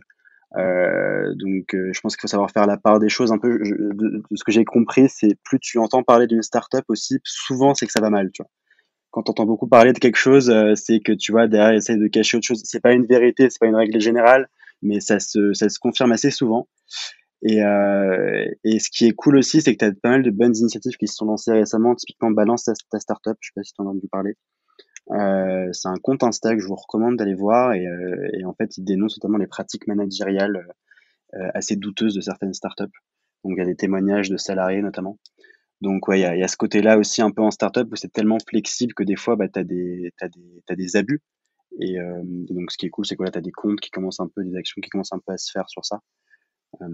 [0.57, 3.31] Euh, donc, euh, je pense qu'il faut savoir faire la part des choses.
[3.31, 7.19] Un peu, de, ce que j'ai compris, c'est plus tu entends parler d'une startup aussi,
[7.23, 8.49] souvent c'est que ça va mal, tu vois.
[9.11, 11.99] Quand tu entends beaucoup parler de quelque chose, euh, c'est que tu vois derrière essayer
[11.99, 12.61] de cacher autre chose.
[12.65, 14.49] C'est pas une vérité, c'est pas une règle générale,
[14.81, 16.67] mais ça se, ça se confirme assez souvent.
[17.43, 20.31] Et, euh, et ce qui est cool aussi, c'est que tu as pas mal de
[20.31, 21.95] bonnes initiatives qui se sont lancées récemment.
[21.95, 24.33] Typiquement, Balance ta, ta startup, je sais pas si tu en as entendu parler.
[25.11, 28.53] Euh, c'est un compte Insta que je vous recommande d'aller voir et, euh, et, en
[28.53, 30.65] fait il dénonce notamment les pratiques managériales
[31.33, 32.83] euh, assez douteuses de certaines startups.
[33.43, 35.19] Donc il y a des témoignages de salariés notamment.
[35.81, 37.95] Donc ouais, il y a, y a, ce côté-là aussi un peu en startup où
[37.95, 41.21] c'est tellement flexible que des fois bah, tu as des abus.
[41.79, 43.89] Et, euh, donc ce qui est cool, c'est que là, tu as des comptes qui
[43.91, 46.01] commencent un peu, des actions qui commencent un peu à se faire sur ça.
[46.81, 46.87] Euh,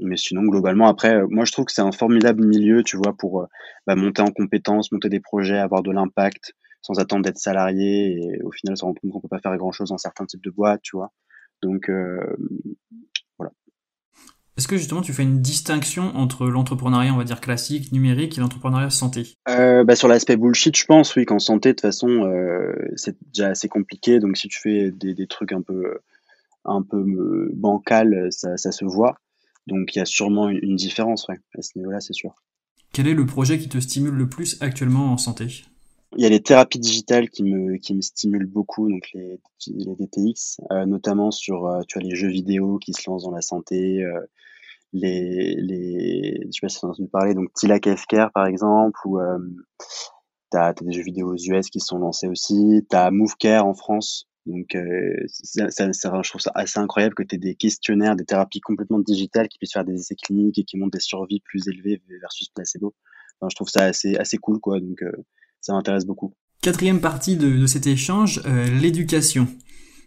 [0.00, 3.46] mais sinon, globalement, après, moi je trouve que c'est un formidable milieu, tu vois, pour
[3.86, 8.42] bah, monter en compétences, monter des projets, avoir de l'impact, sans attendre d'être salarié et
[8.42, 10.50] au final se rendre compte qu'on peut pas faire grand chose dans certains types de
[10.50, 11.12] boîtes, tu vois.
[11.62, 12.20] Donc euh,
[13.38, 13.52] voilà.
[14.56, 18.40] Est-ce que justement tu fais une distinction entre l'entrepreneuriat, on va dire classique, numérique, et
[18.40, 19.34] l'entrepreneuriat santé?
[19.48, 23.16] Euh, bah, Sur l'aspect bullshit, je pense, oui, qu'en santé, de toute façon, euh, c'est
[23.32, 24.18] déjà assez compliqué.
[24.18, 25.98] Donc si tu fais des, des trucs un peu,
[26.64, 29.18] un peu bancal, ça, ça, se voit.
[29.66, 32.34] Donc il y a sûrement une, différence ouais, à ce niveau-là, c'est sûr.
[32.92, 35.64] Quel est le projet qui te stimule le plus actuellement en santé?
[36.16, 39.94] Il y a les thérapies digitales qui me, qui me stimulent beaucoup, donc les, les
[39.94, 43.42] DTX, euh, notamment sur euh, tu vois, les jeux vidéo qui se lancent dans la
[43.42, 44.20] santé, euh,
[44.94, 49.20] les, les, je sais pas si as entendu parler, donc Tilak Healthcare par exemple, ou
[49.20, 49.38] euh,
[50.50, 53.74] tu as, des jeux vidéo aux US qui sont lancés aussi, tu as MoveCare en
[53.74, 58.16] France, donc euh, ça, ça, je trouve ça assez incroyable que tu aies des questionnaires,
[58.16, 61.40] des thérapies complètement digitales qui puissent faire des essais cliniques et qui montrent des survies
[61.40, 62.94] plus élevées versus placebo.
[63.40, 64.80] Enfin, je trouve ça assez, assez cool, quoi.
[64.80, 65.02] Donc,
[65.60, 66.34] ça m'intéresse beaucoup.
[66.60, 69.46] Quatrième partie de, de cet échange, euh, l'éducation.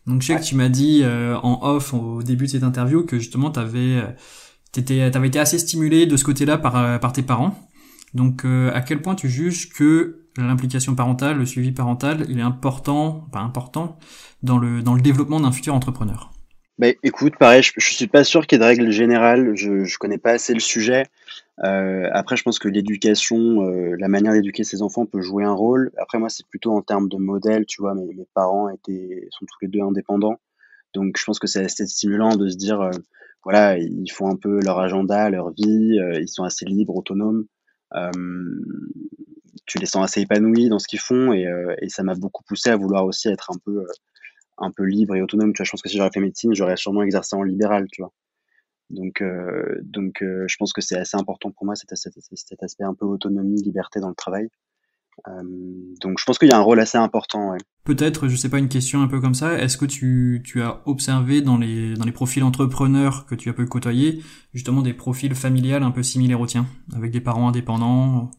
[0.08, 3.06] Donc je sais que tu m'as dit euh, en off au début de cette interview
[3.06, 7.22] que justement tu avais, euh, avais été assez stimulé de ce côté-là par, par tes
[7.22, 7.56] parents.
[8.14, 13.28] Donc à quel point tu juges que l'implication parentale, le suivi parental, il est important,
[13.32, 13.98] pas important,
[14.44, 16.32] dans le, dans le développement d'un futur entrepreneur?
[16.78, 19.56] Bah, écoute, pareil, je, je suis pas sûr qu'il y ait de règles générales.
[19.56, 21.06] Je, je connais pas assez le sujet.
[21.64, 25.54] Euh, après, je pense que l'éducation, euh, la manière d'éduquer ses enfants peut jouer un
[25.54, 25.92] rôle.
[25.98, 27.66] Après, moi, c'est plutôt en termes de modèle.
[27.66, 30.40] Tu vois, mes, parents étaient, sont tous les deux indépendants.
[30.94, 32.92] Donc, je pense que c'est assez stimulant de se dire, euh,
[33.44, 36.00] voilà, ils font un peu leur agenda, leur vie.
[36.00, 37.46] Euh, ils sont assez libres, autonomes.
[37.96, 38.12] Euh,
[39.68, 41.34] tu les sens assez épanouis dans ce qu'ils font.
[41.34, 41.46] Et,
[41.82, 43.86] et ça m'a beaucoup poussé à vouloir aussi être un peu,
[44.58, 45.54] un peu libre et autonome.
[45.54, 48.02] Tu vois, je pense que si j'aurais fait médecine, j'aurais sûrement exercé en libéral, tu
[48.02, 48.12] vois.
[48.90, 52.64] Donc, euh, donc euh, je pense que c'est assez important pour moi cet, cet, cet,
[52.64, 54.50] aspect un peu autonomie, liberté dans le travail.
[56.02, 57.56] Donc je pense qu'il y a un rôle assez important.
[57.84, 59.54] Peut-être, je sais pas, une question un peu comme ça.
[59.60, 63.54] Est-ce que tu, tu as observé dans les, dans les profils entrepreneurs que tu as
[63.54, 68.32] pu côtoyer, justement des profils familiales un peu similaires aux tiens, avec des parents indépendants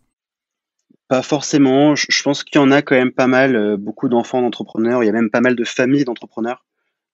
[1.09, 1.95] Pas forcément.
[1.95, 5.03] Je, pense qu'il y en a quand même pas mal, euh, beaucoup d'enfants d'entrepreneurs.
[5.03, 6.65] Il y a même pas mal de familles d'entrepreneurs.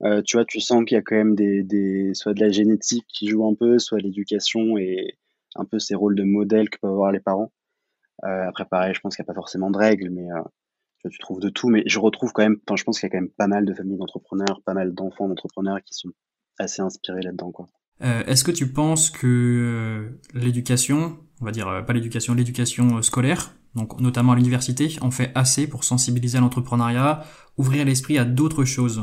[0.03, 3.07] Euh, tu vois, tu sens qu'il y a quand même des, soit de la génétique
[3.09, 5.19] qui joue un peu, soit l'éducation et
[5.57, 7.53] un peu ces rôles de modèle que peuvent avoir les parents.
[8.25, 10.27] Euh, après, pareil, je pense qu'il n'y a pas forcément de règles, mais
[10.99, 11.69] tu, vois, tu trouves de tout.
[11.69, 13.65] Mais je retrouve quand même, enfin, je pense qu'il y a quand même pas mal
[13.65, 16.11] de familles d'entrepreneurs, pas mal d'enfants d'entrepreneurs qui sont
[16.61, 17.67] assez inspirés là-dedans, quoi.
[18.01, 24.33] Est-ce que tu penses que l'éducation, on va dire pas l'éducation, l'éducation scolaire, donc notamment
[24.33, 27.25] à l'université, en fait assez pour sensibiliser à l'entrepreneuriat,
[27.57, 29.03] ouvrir l'esprit à d'autres choses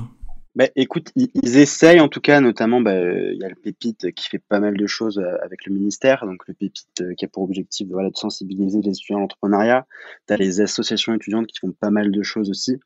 [0.56, 4.30] bah, écoute, ils, essayent en tout cas, notamment, bah, il y a le Pépite qui
[4.30, 7.28] fait pas mal de choses euh, avec le ministère, donc le Pépite euh, qui a
[7.28, 9.86] pour objectif de sensibiliser les étudiants à l'entrepreneuriat.
[10.28, 12.80] Tu as les associations étudiantes qui font pas mal de choses aussi.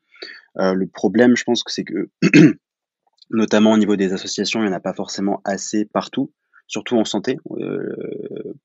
[0.58, 2.10] Euh, le problème, je pense que c'est que,
[3.30, 6.32] notamment au niveau des associations, il n'y en a pas forcément assez partout,
[6.66, 7.38] surtout en santé.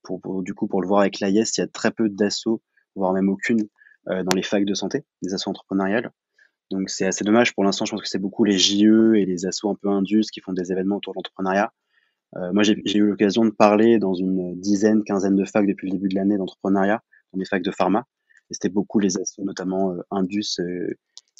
[0.02, 2.60] Pour, pour, du coup, pour le voir avec l'AIS, il y a très peu d'assauts,
[2.96, 3.68] voire même aucune,
[4.08, 6.10] euh, dans les facs de santé, des assos entrepreneuriales.
[6.70, 7.54] Donc c'est assez dommage.
[7.54, 10.30] Pour l'instant, je pense que c'est beaucoup les JE et les assos un peu indus
[10.32, 11.72] qui font des événements autour de l'entrepreneuriat.
[12.36, 15.92] Euh, moi, j'ai eu l'occasion de parler dans une dizaine, quinzaine de facs depuis le
[15.92, 18.04] début de l'année d'entrepreneuriat, dans des facs de pharma.
[18.50, 20.60] Et c'était beaucoup les assos, notamment euh, indus,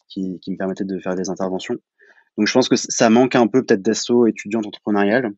[0.08, 1.76] qui, qui, me permettaient de faire des interventions.
[2.36, 5.30] Donc je pense que ça manque un peu peut-être d'assos étudiantes entrepreneuriales.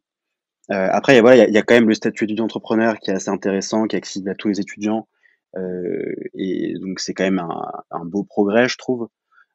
[0.70, 3.30] Après, il y, a, y, a quand même le statut étudiant entrepreneur qui est assez
[3.30, 5.08] intéressant, qui est accessible à tous les étudiants.
[5.56, 9.08] Euh, et donc c'est quand même un, un, beau progrès, je trouve.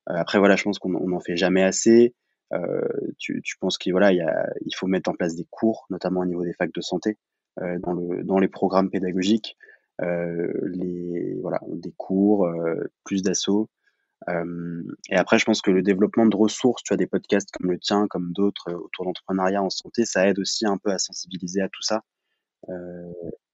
[0.10, 2.16] Euh, après, voilà, je pense qu'on n'en fait jamais assez.
[2.54, 6.26] Euh, tu, tu penses qu'il voilà, il, faut mettre en place des cours, notamment au
[6.26, 7.18] niveau des facs de santé,
[7.58, 9.58] dans, le, dans les programmes pédagogiques,
[10.00, 12.48] les, voilà, des cours,
[13.04, 13.70] plus d'assauts.
[14.30, 17.72] Euh, et après, je pense que le développement de ressources, tu as des podcasts comme
[17.72, 21.62] le tien, comme d'autres autour d'entrepreneuriat en santé, ça aide aussi un peu à sensibiliser
[21.62, 22.02] à tout ça.
[22.70, 23.12] Euh,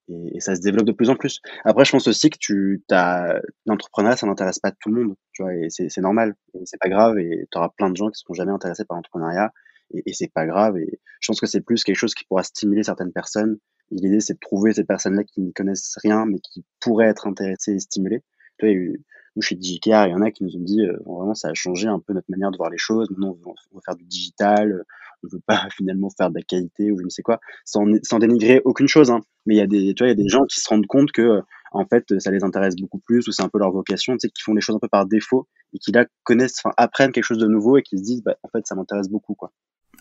[0.09, 1.41] et, et, ça se développe de plus en plus.
[1.65, 5.43] Après, je pense aussi que tu as l'entrepreneuriat, ça n'intéresse pas tout le monde, tu
[5.43, 8.19] vois, et c'est normal, et c'est pas grave, et tu auras plein de gens qui
[8.19, 9.51] seront jamais intéressés par l'entrepreneuriat,
[9.93, 10.77] et, et c'est pas grave.
[10.77, 13.57] Et je pense que c'est plus quelque chose qui pourra stimuler certaines personnes.
[13.91, 17.73] L'idée, c'est de trouver ces personnes-là qui ne connaissent rien, mais qui pourraient être intéressées
[17.73, 18.23] et stimulées.
[18.59, 18.97] Tu vois,
[19.35, 21.53] nous, chez DigiCar, il y en a qui nous ont dit, euh, vraiment, ça a
[21.53, 23.09] changé un peu notre manière de voir les choses.
[23.11, 24.83] Maintenant, on veut, on veut faire du digital,
[25.23, 27.85] on veut pas finalement faire de la qualité ou je ne sais quoi, sans,
[28.19, 29.11] dénigrer aucune chose.
[29.11, 29.21] Hein.
[29.45, 30.87] Mais il y a des, tu vois, il y a des gens qui se rendent
[30.87, 34.13] compte que en fait, ça les intéresse beaucoup plus ou c'est un peu leur vocation,
[34.13, 36.73] tu sais, qui font les choses un peu par défaut et qui là connaissent, enfin
[36.77, 39.35] apprennent quelque chose de nouveau et qui se disent, bah, en fait, ça m'intéresse beaucoup,
[39.35, 39.51] quoi.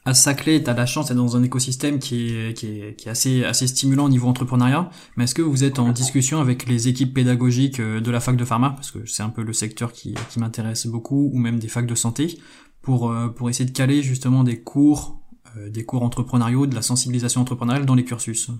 [0.05, 3.09] À Saclay, tu as la chance d'être dans un écosystème qui est, qui est, qui
[3.09, 4.89] est assez, assez stimulant au niveau entrepreneuriat.
[5.17, 8.45] Mais est-ce que vous êtes en discussion avec les équipes pédagogiques de la fac de
[8.45, 11.69] pharma, parce que c'est un peu le secteur qui, qui m'intéresse beaucoup, ou même des
[11.69, 12.39] facs de santé,
[12.89, 15.21] pour, pour essayer de caler justement des cours
[15.67, 18.51] des cours entrepreneuriaux, de la sensibilisation entrepreneuriale dans les cursus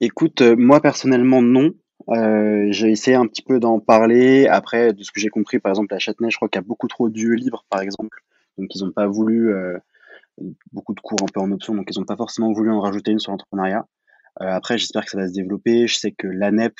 [0.00, 1.70] Écoute, moi personnellement non.
[2.08, 4.48] j'ai essayé un petit peu d'en parler.
[4.48, 6.66] Après, de ce que j'ai compris, par exemple, à Châtenay, je crois qu'il y a
[6.66, 8.24] beaucoup trop d'UE libres, par exemple.
[8.58, 9.54] Donc, ils n'ont pas voulu
[10.72, 13.12] beaucoup de cours un peu en option, donc ils n'ont pas forcément voulu en rajouter
[13.12, 13.86] une sur l'entrepreneuriat.
[14.40, 15.86] après, j'espère que ça va se développer.
[15.86, 16.74] Je sais que l'ANEP,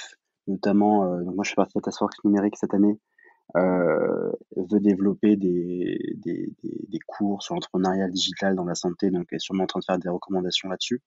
[0.48, 3.11] notamment, donc moi je fais partie de la task force numérique cette année, euh,
[3.54, 9.64] veut développer des, des, des, cours sur l'entrepreneuriat digital dans la santé, donc est sûrement
[9.64, 11.00] en train de faire des recommandations là-dessus.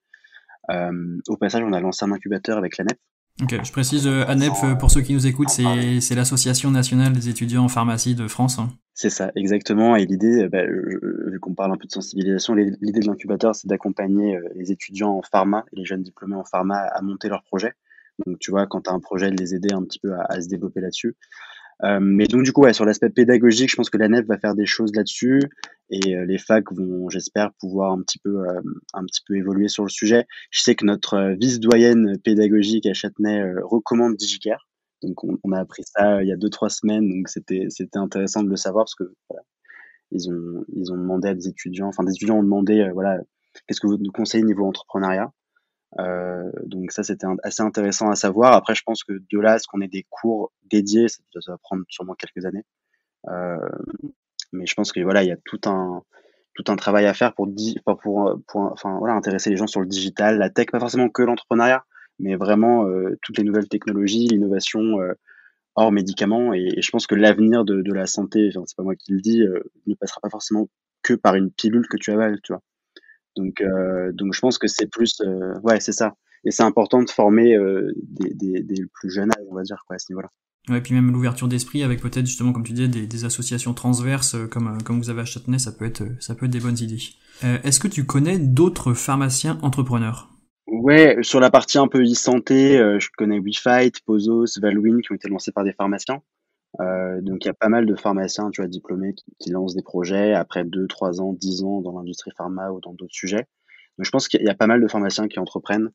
[0.71, 2.97] Euh, au passage, on a lancé un incubateur avec l'ANEP.
[3.41, 7.65] Ok, je précise, euh, ANEP, pour ceux qui nous écoutent, c'est l'Association nationale des étudiants
[7.65, 8.59] en pharmacie de France.
[8.59, 8.69] Hein.
[8.93, 9.97] C'est ça, exactement.
[9.97, 14.39] Et l'idée, bah, vu qu'on parle un peu de sensibilisation, l'idée de l'incubateur, c'est d'accompagner
[14.55, 17.73] les étudiants en pharma et les jeunes diplômés en pharma à monter leur projet.
[18.25, 20.25] Donc, tu vois, quand tu as un projet, de les aider un petit peu à,
[20.29, 21.17] à se développer là-dessus.
[21.83, 24.37] Euh, mais donc du coup, ouais, sur l'aspect pédagogique, je pense que la NEF va
[24.37, 25.41] faire des choses là-dessus
[25.89, 28.61] et euh, les facs vont, j'espère, pouvoir un petit peu, euh,
[28.93, 30.25] un petit peu évoluer sur le sujet.
[30.51, 34.67] Je sais que notre vice-doyenne pédagogique à Châtenay recommande DigiCare.
[35.03, 37.99] Donc on, on, a appris ça il y a deux trois semaines, donc c'était c'était
[37.99, 39.43] intéressant de le savoir parce que voilà,
[40.11, 43.19] ils ont ils ont demandé à des étudiants, enfin des étudiants ont demandé voilà
[43.67, 45.31] qu'est-ce que vous nous conseillez niveau entrepreneuriat?
[45.99, 48.53] Euh, donc ça, c'était assez intéressant à savoir.
[48.53, 51.83] Après, je pense que de là, ce qu'on ait des cours dédiés, ça, va prendre
[51.89, 52.65] sûrement quelques années.
[53.29, 53.57] Euh,
[54.51, 56.03] mais je pense que voilà, il y a tout un
[56.55, 57.47] tout un travail à faire pour,
[58.01, 61.21] pour, pour, enfin, voilà, intéresser les gens sur le digital, la tech, pas forcément que
[61.21, 61.83] l'entrepreneuriat,
[62.17, 65.13] mais vraiment euh, toutes les nouvelles technologies, l'innovation euh,
[65.75, 66.53] hors médicaments.
[66.53, 69.21] Et, je pense que l'avenir de, de, la santé, enfin, c'est pas moi qui le
[69.21, 70.69] dis, euh, ne passera pas forcément
[71.03, 72.61] que par une pilule que tu avales, tu vois.
[73.35, 76.15] Donc, euh, donc je pense que c'est plus, euh, ouais, c'est ça.
[76.43, 79.83] Et c'est important de former euh, des, des, des, plus jeunes âges, on va dire,
[79.87, 80.29] quoi, à ce niveau-là.
[80.69, 83.73] Ouais, et puis même l'ouverture d'esprit avec peut-être justement, comme tu disais, des, des associations
[83.73, 86.79] transverses comme, comme vous avez à Châtenay, ça peut être, ça peut être des bonnes
[86.79, 87.01] idées.
[87.43, 90.29] Est-ce que tu connais d'autres pharmaciens entrepreneurs?
[90.67, 95.29] Ouais, sur la partie un peu e-santé, je connais WeFight, Pozos, Valwin qui ont été
[95.29, 96.21] lancés par des pharmaciens.
[96.81, 99.83] Euh, donc il y a pas mal de pharmaciens, tu vois, diplômés qui, lancent des
[99.83, 103.47] projets après 2, 3 ans, 10 ans dans l'industrie pharma ou dans d'autres sujets.
[103.97, 105.91] Donc je pense qu'il y a pas mal de pharmaciens qui entreprennent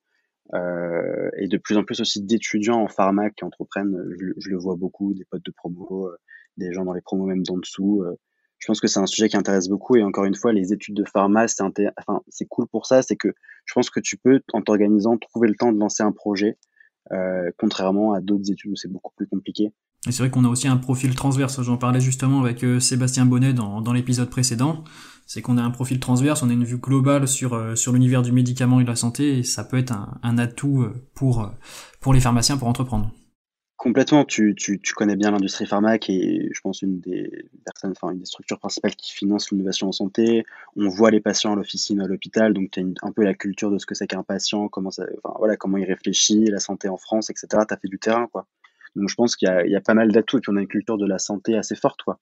[0.54, 3.96] euh, et de plus en plus aussi d'étudiants en pharma qui entreprennent.
[4.38, 6.16] Je, le vois beaucoup, des potes de promo, euh,
[6.56, 8.02] des gens dans les promos même d'en dessous.
[8.02, 8.16] Euh.
[8.58, 10.94] je pense que c'est un sujet qui intéresse beaucoup et encore une fois, les études
[10.96, 11.62] de pharma, c'est
[11.98, 13.28] enfin, cool pour ça, c'est que
[13.66, 16.58] je pense que tu peux, en t'organisant, trouver le temps de lancer un projet,
[17.12, 19.72] euh, contrairement à d'autres études où c'est beaucoup plus compliqué.
[20.06, 21.60] Et c'est vrai qu'on a aussi un profil transverse.
[21.62, 24.84] J'en parlais justement avec euh, Sébastien Bonnet dans, dans l'épisode précédent.
[25.26, 28.22] C'est qu'on a un profil transverse, on a une vue globale sur, euh, sur l'univers
[28.22, 31.48] du médicament et de la santé, et ça peut être un, un atout euh, pour,
[32.00, 33.12] pour les pharmaciens pour entreprendre.
[33.76, 37.92] Complètement, tu, tu, tu connais bien l'industrie pharma qui est, je pense, une des personnes,
[37.92, 40.44] enfin, une des structures principales qui finance l'innovation en santé.
[40.76, 43.70] On voit les patients à l'officine, à l'hôpital, donc tu as un peu la culture
[43.70, 44.90] de ce que c'est qu'un patient, comment
[45.38, 47.46] voilà, comment il réfléchit, la santé en France, etc.
[47.66, 48.46] Tu as fait du terrain, quoi.
[48.96, 50.68] Donc je pense qu'il y, y, a pas mal d'atouts et puis on a une
[50.68, 52.03] culture de la santé assez forte.
[52.03, 52.18] Quoi.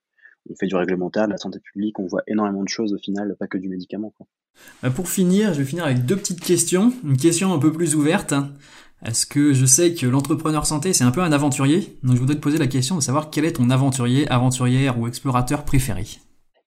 [0.51, 3.35] On fait du réglementaire, de la santé publique, on voit énormément de choses au final,
[3.39, 4.13] pas que du médicament.
[4.17, 4.27] Quoi.
[4.83, 6.93] Bah, pour finir, je vais finir avec deux petites questions.
[7.05, 8.35] Une question un peu plus ouverte.
[9.05, 11.99] Est-ce que je sais que l'entrepreneur santé, c'est un peu un aventurier?
[12.03, 15.07] Donc je voudrais te poser la question de savoir quel est ton aventurier, aventurière ou
[15.07, 16.05] explorateur préféré?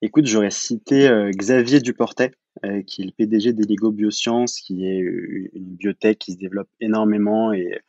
[0.02, 2.32] Écoute, j'aurais cité euh, Xavier Duportet,
[2.66, 7.54] euh, qui est le PDG d'Eligo Biosciences, qui est une biotech qui se développe énormément
[7.54, 7.82] et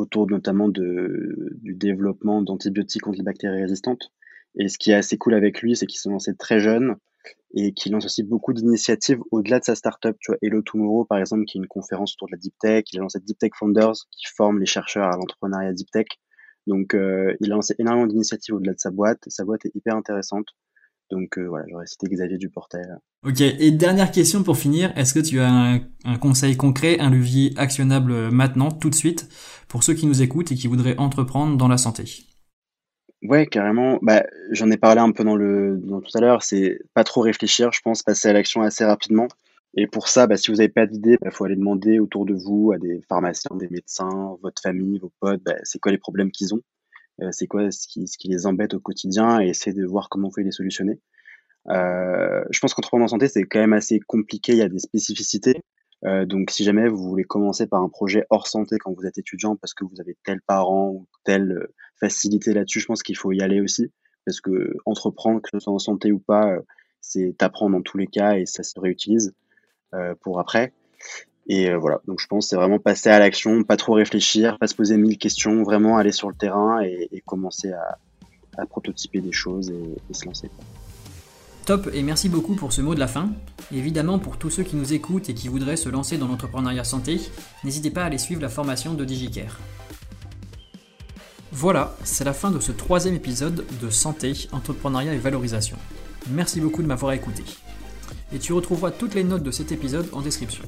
[0.00, 4.12] autour notamment de, du développement d'antibiotiques contre les bactéries résistantes.
[4.58, 6.96] Et ce qui est assez cool avec lui, c'est qu'il s'est lancé très jeune
[7.54, 10.16] et qu'il lance aussi beaucoup d'initiatives au-delà de sa startup.
[10.20, 12.84] Tu vois, Hello Tomorrow, par exemple, qui est une conférence autour de la deep tech.
[12.92, 16.06] Il a lancé Deep Tech Founders, qui forme les chercheurs à l'entrepreneuriat deep tech.
[16.66, 19.20] Donc, euh, il a lancé énormément d'initiatives au-delà de sa boîte.
[19.28, 20.46] Sa boîte est hyper intéressante.
[21.10, 22.98] Donc euh, voilà, j'aurais cité Xavier Duportel.
[23.26, 25.50] Ok, et dernière question pour finir, est-ce que tu as
[26.04, 29.28] un, conseil concret, un levier actionnable euh, maintenant, tout de suite,
[29.68, 32.04] pour ceux qui nous écoutent et qui voudraient entreprendre dans la santé?
[33.22, 33.98] Ouais, carrément.
[34.00, 36.42] Bah, j'en ai parlé un peu dans le dans tout à l'heure.
[36.42, 39.28] C'est pas trop réfléchir, je pense, passer à l'action assez rapidement.
[39.74, 42.24] Et pour ça, bah, si vous n'avez pas d'idée, il bah, faut aller demander autour
[42.24, 45.98] de vous à des pharmaciens, des médecins, votre famille, vos potes, bah, c'est quoi les
[45.98, 46.60] problèmes qu'ils ont.
[47.22, 50.32] Euh, c'est quoi ce qui, les embête au quotidien et essayer de voir comment vous
[50.32, 50.98] pouvez les solutionner.
[51.68, 54.78] Euh, je pense qu'entreprendre en santé, c'est quand même assez compliqué, il y a des
[54.78, 55.62] spécificités.
[56.06, 59.18] Euh, donc si jamais vous voulez commencer par un projet hors santé quand vous êtes
[59.18, 61.68] étudiant parce que vous avez tel parent ou telle
[61.98, 63.92] facilité là-dessus, je pense qu'il faut y aller aussi.
[64.24, 66.56] Parce que entreprendre, que ce soit en santé ou pas,
[67.00, 69.34] c'est apprendre dans tous les cas et ça se réutilise
[70.20, 70.72] pour après.
[71.52, 74.68] Et euh, voilà, donc je pense c'est vraiment passer à l'action, pas trop réfléchir, pas
[74.68, 77.98] se poser mille questions, vraiment aller sur le terrain et, commencer à,
[78.66, 80.48] prototyper des choses et, et se lancer.
[81.66, 83.30] Top et merci beaucoup pour ce mot de la fin.
[83.72, 87.20] Évidemment, pour tous ceux qui nous écoutent et qui voudraient se lancer dans l'entrepreneuriat santé,
[87.64, 89.58] n'hésitez pas à aller suivre la formation de DigiCare.
[91.50, 95.78] Voilà, c'est la fin de ce troisième épisode de Santé, Entrepreneuriat et Valorisation.
[96.30, 97.42] Merci beaucoup de m'avoir écouté.
[98.32, 100.62] Et tu retrouveras toutes les notes de cet épisode en description.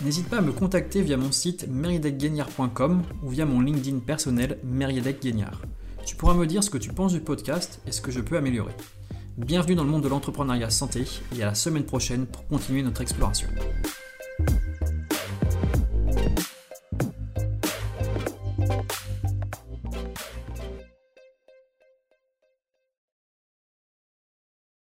[0.00, 5.18] N'hésite pas à me contacter via mon site meriedecguignard.com ou via mon LinkedIn personnel Meriedec
[6.06, 8.36] Tu pourras me dire ce que tu penses du podcast et ce que je peux
[8.36, 8.74] améliorer.
[9.36, 11.04] Bienvenue dans le monde de l'entrepreneuriat santé
[11.36, 13.48] et à la semaine prochaine pour continuer notre exploration.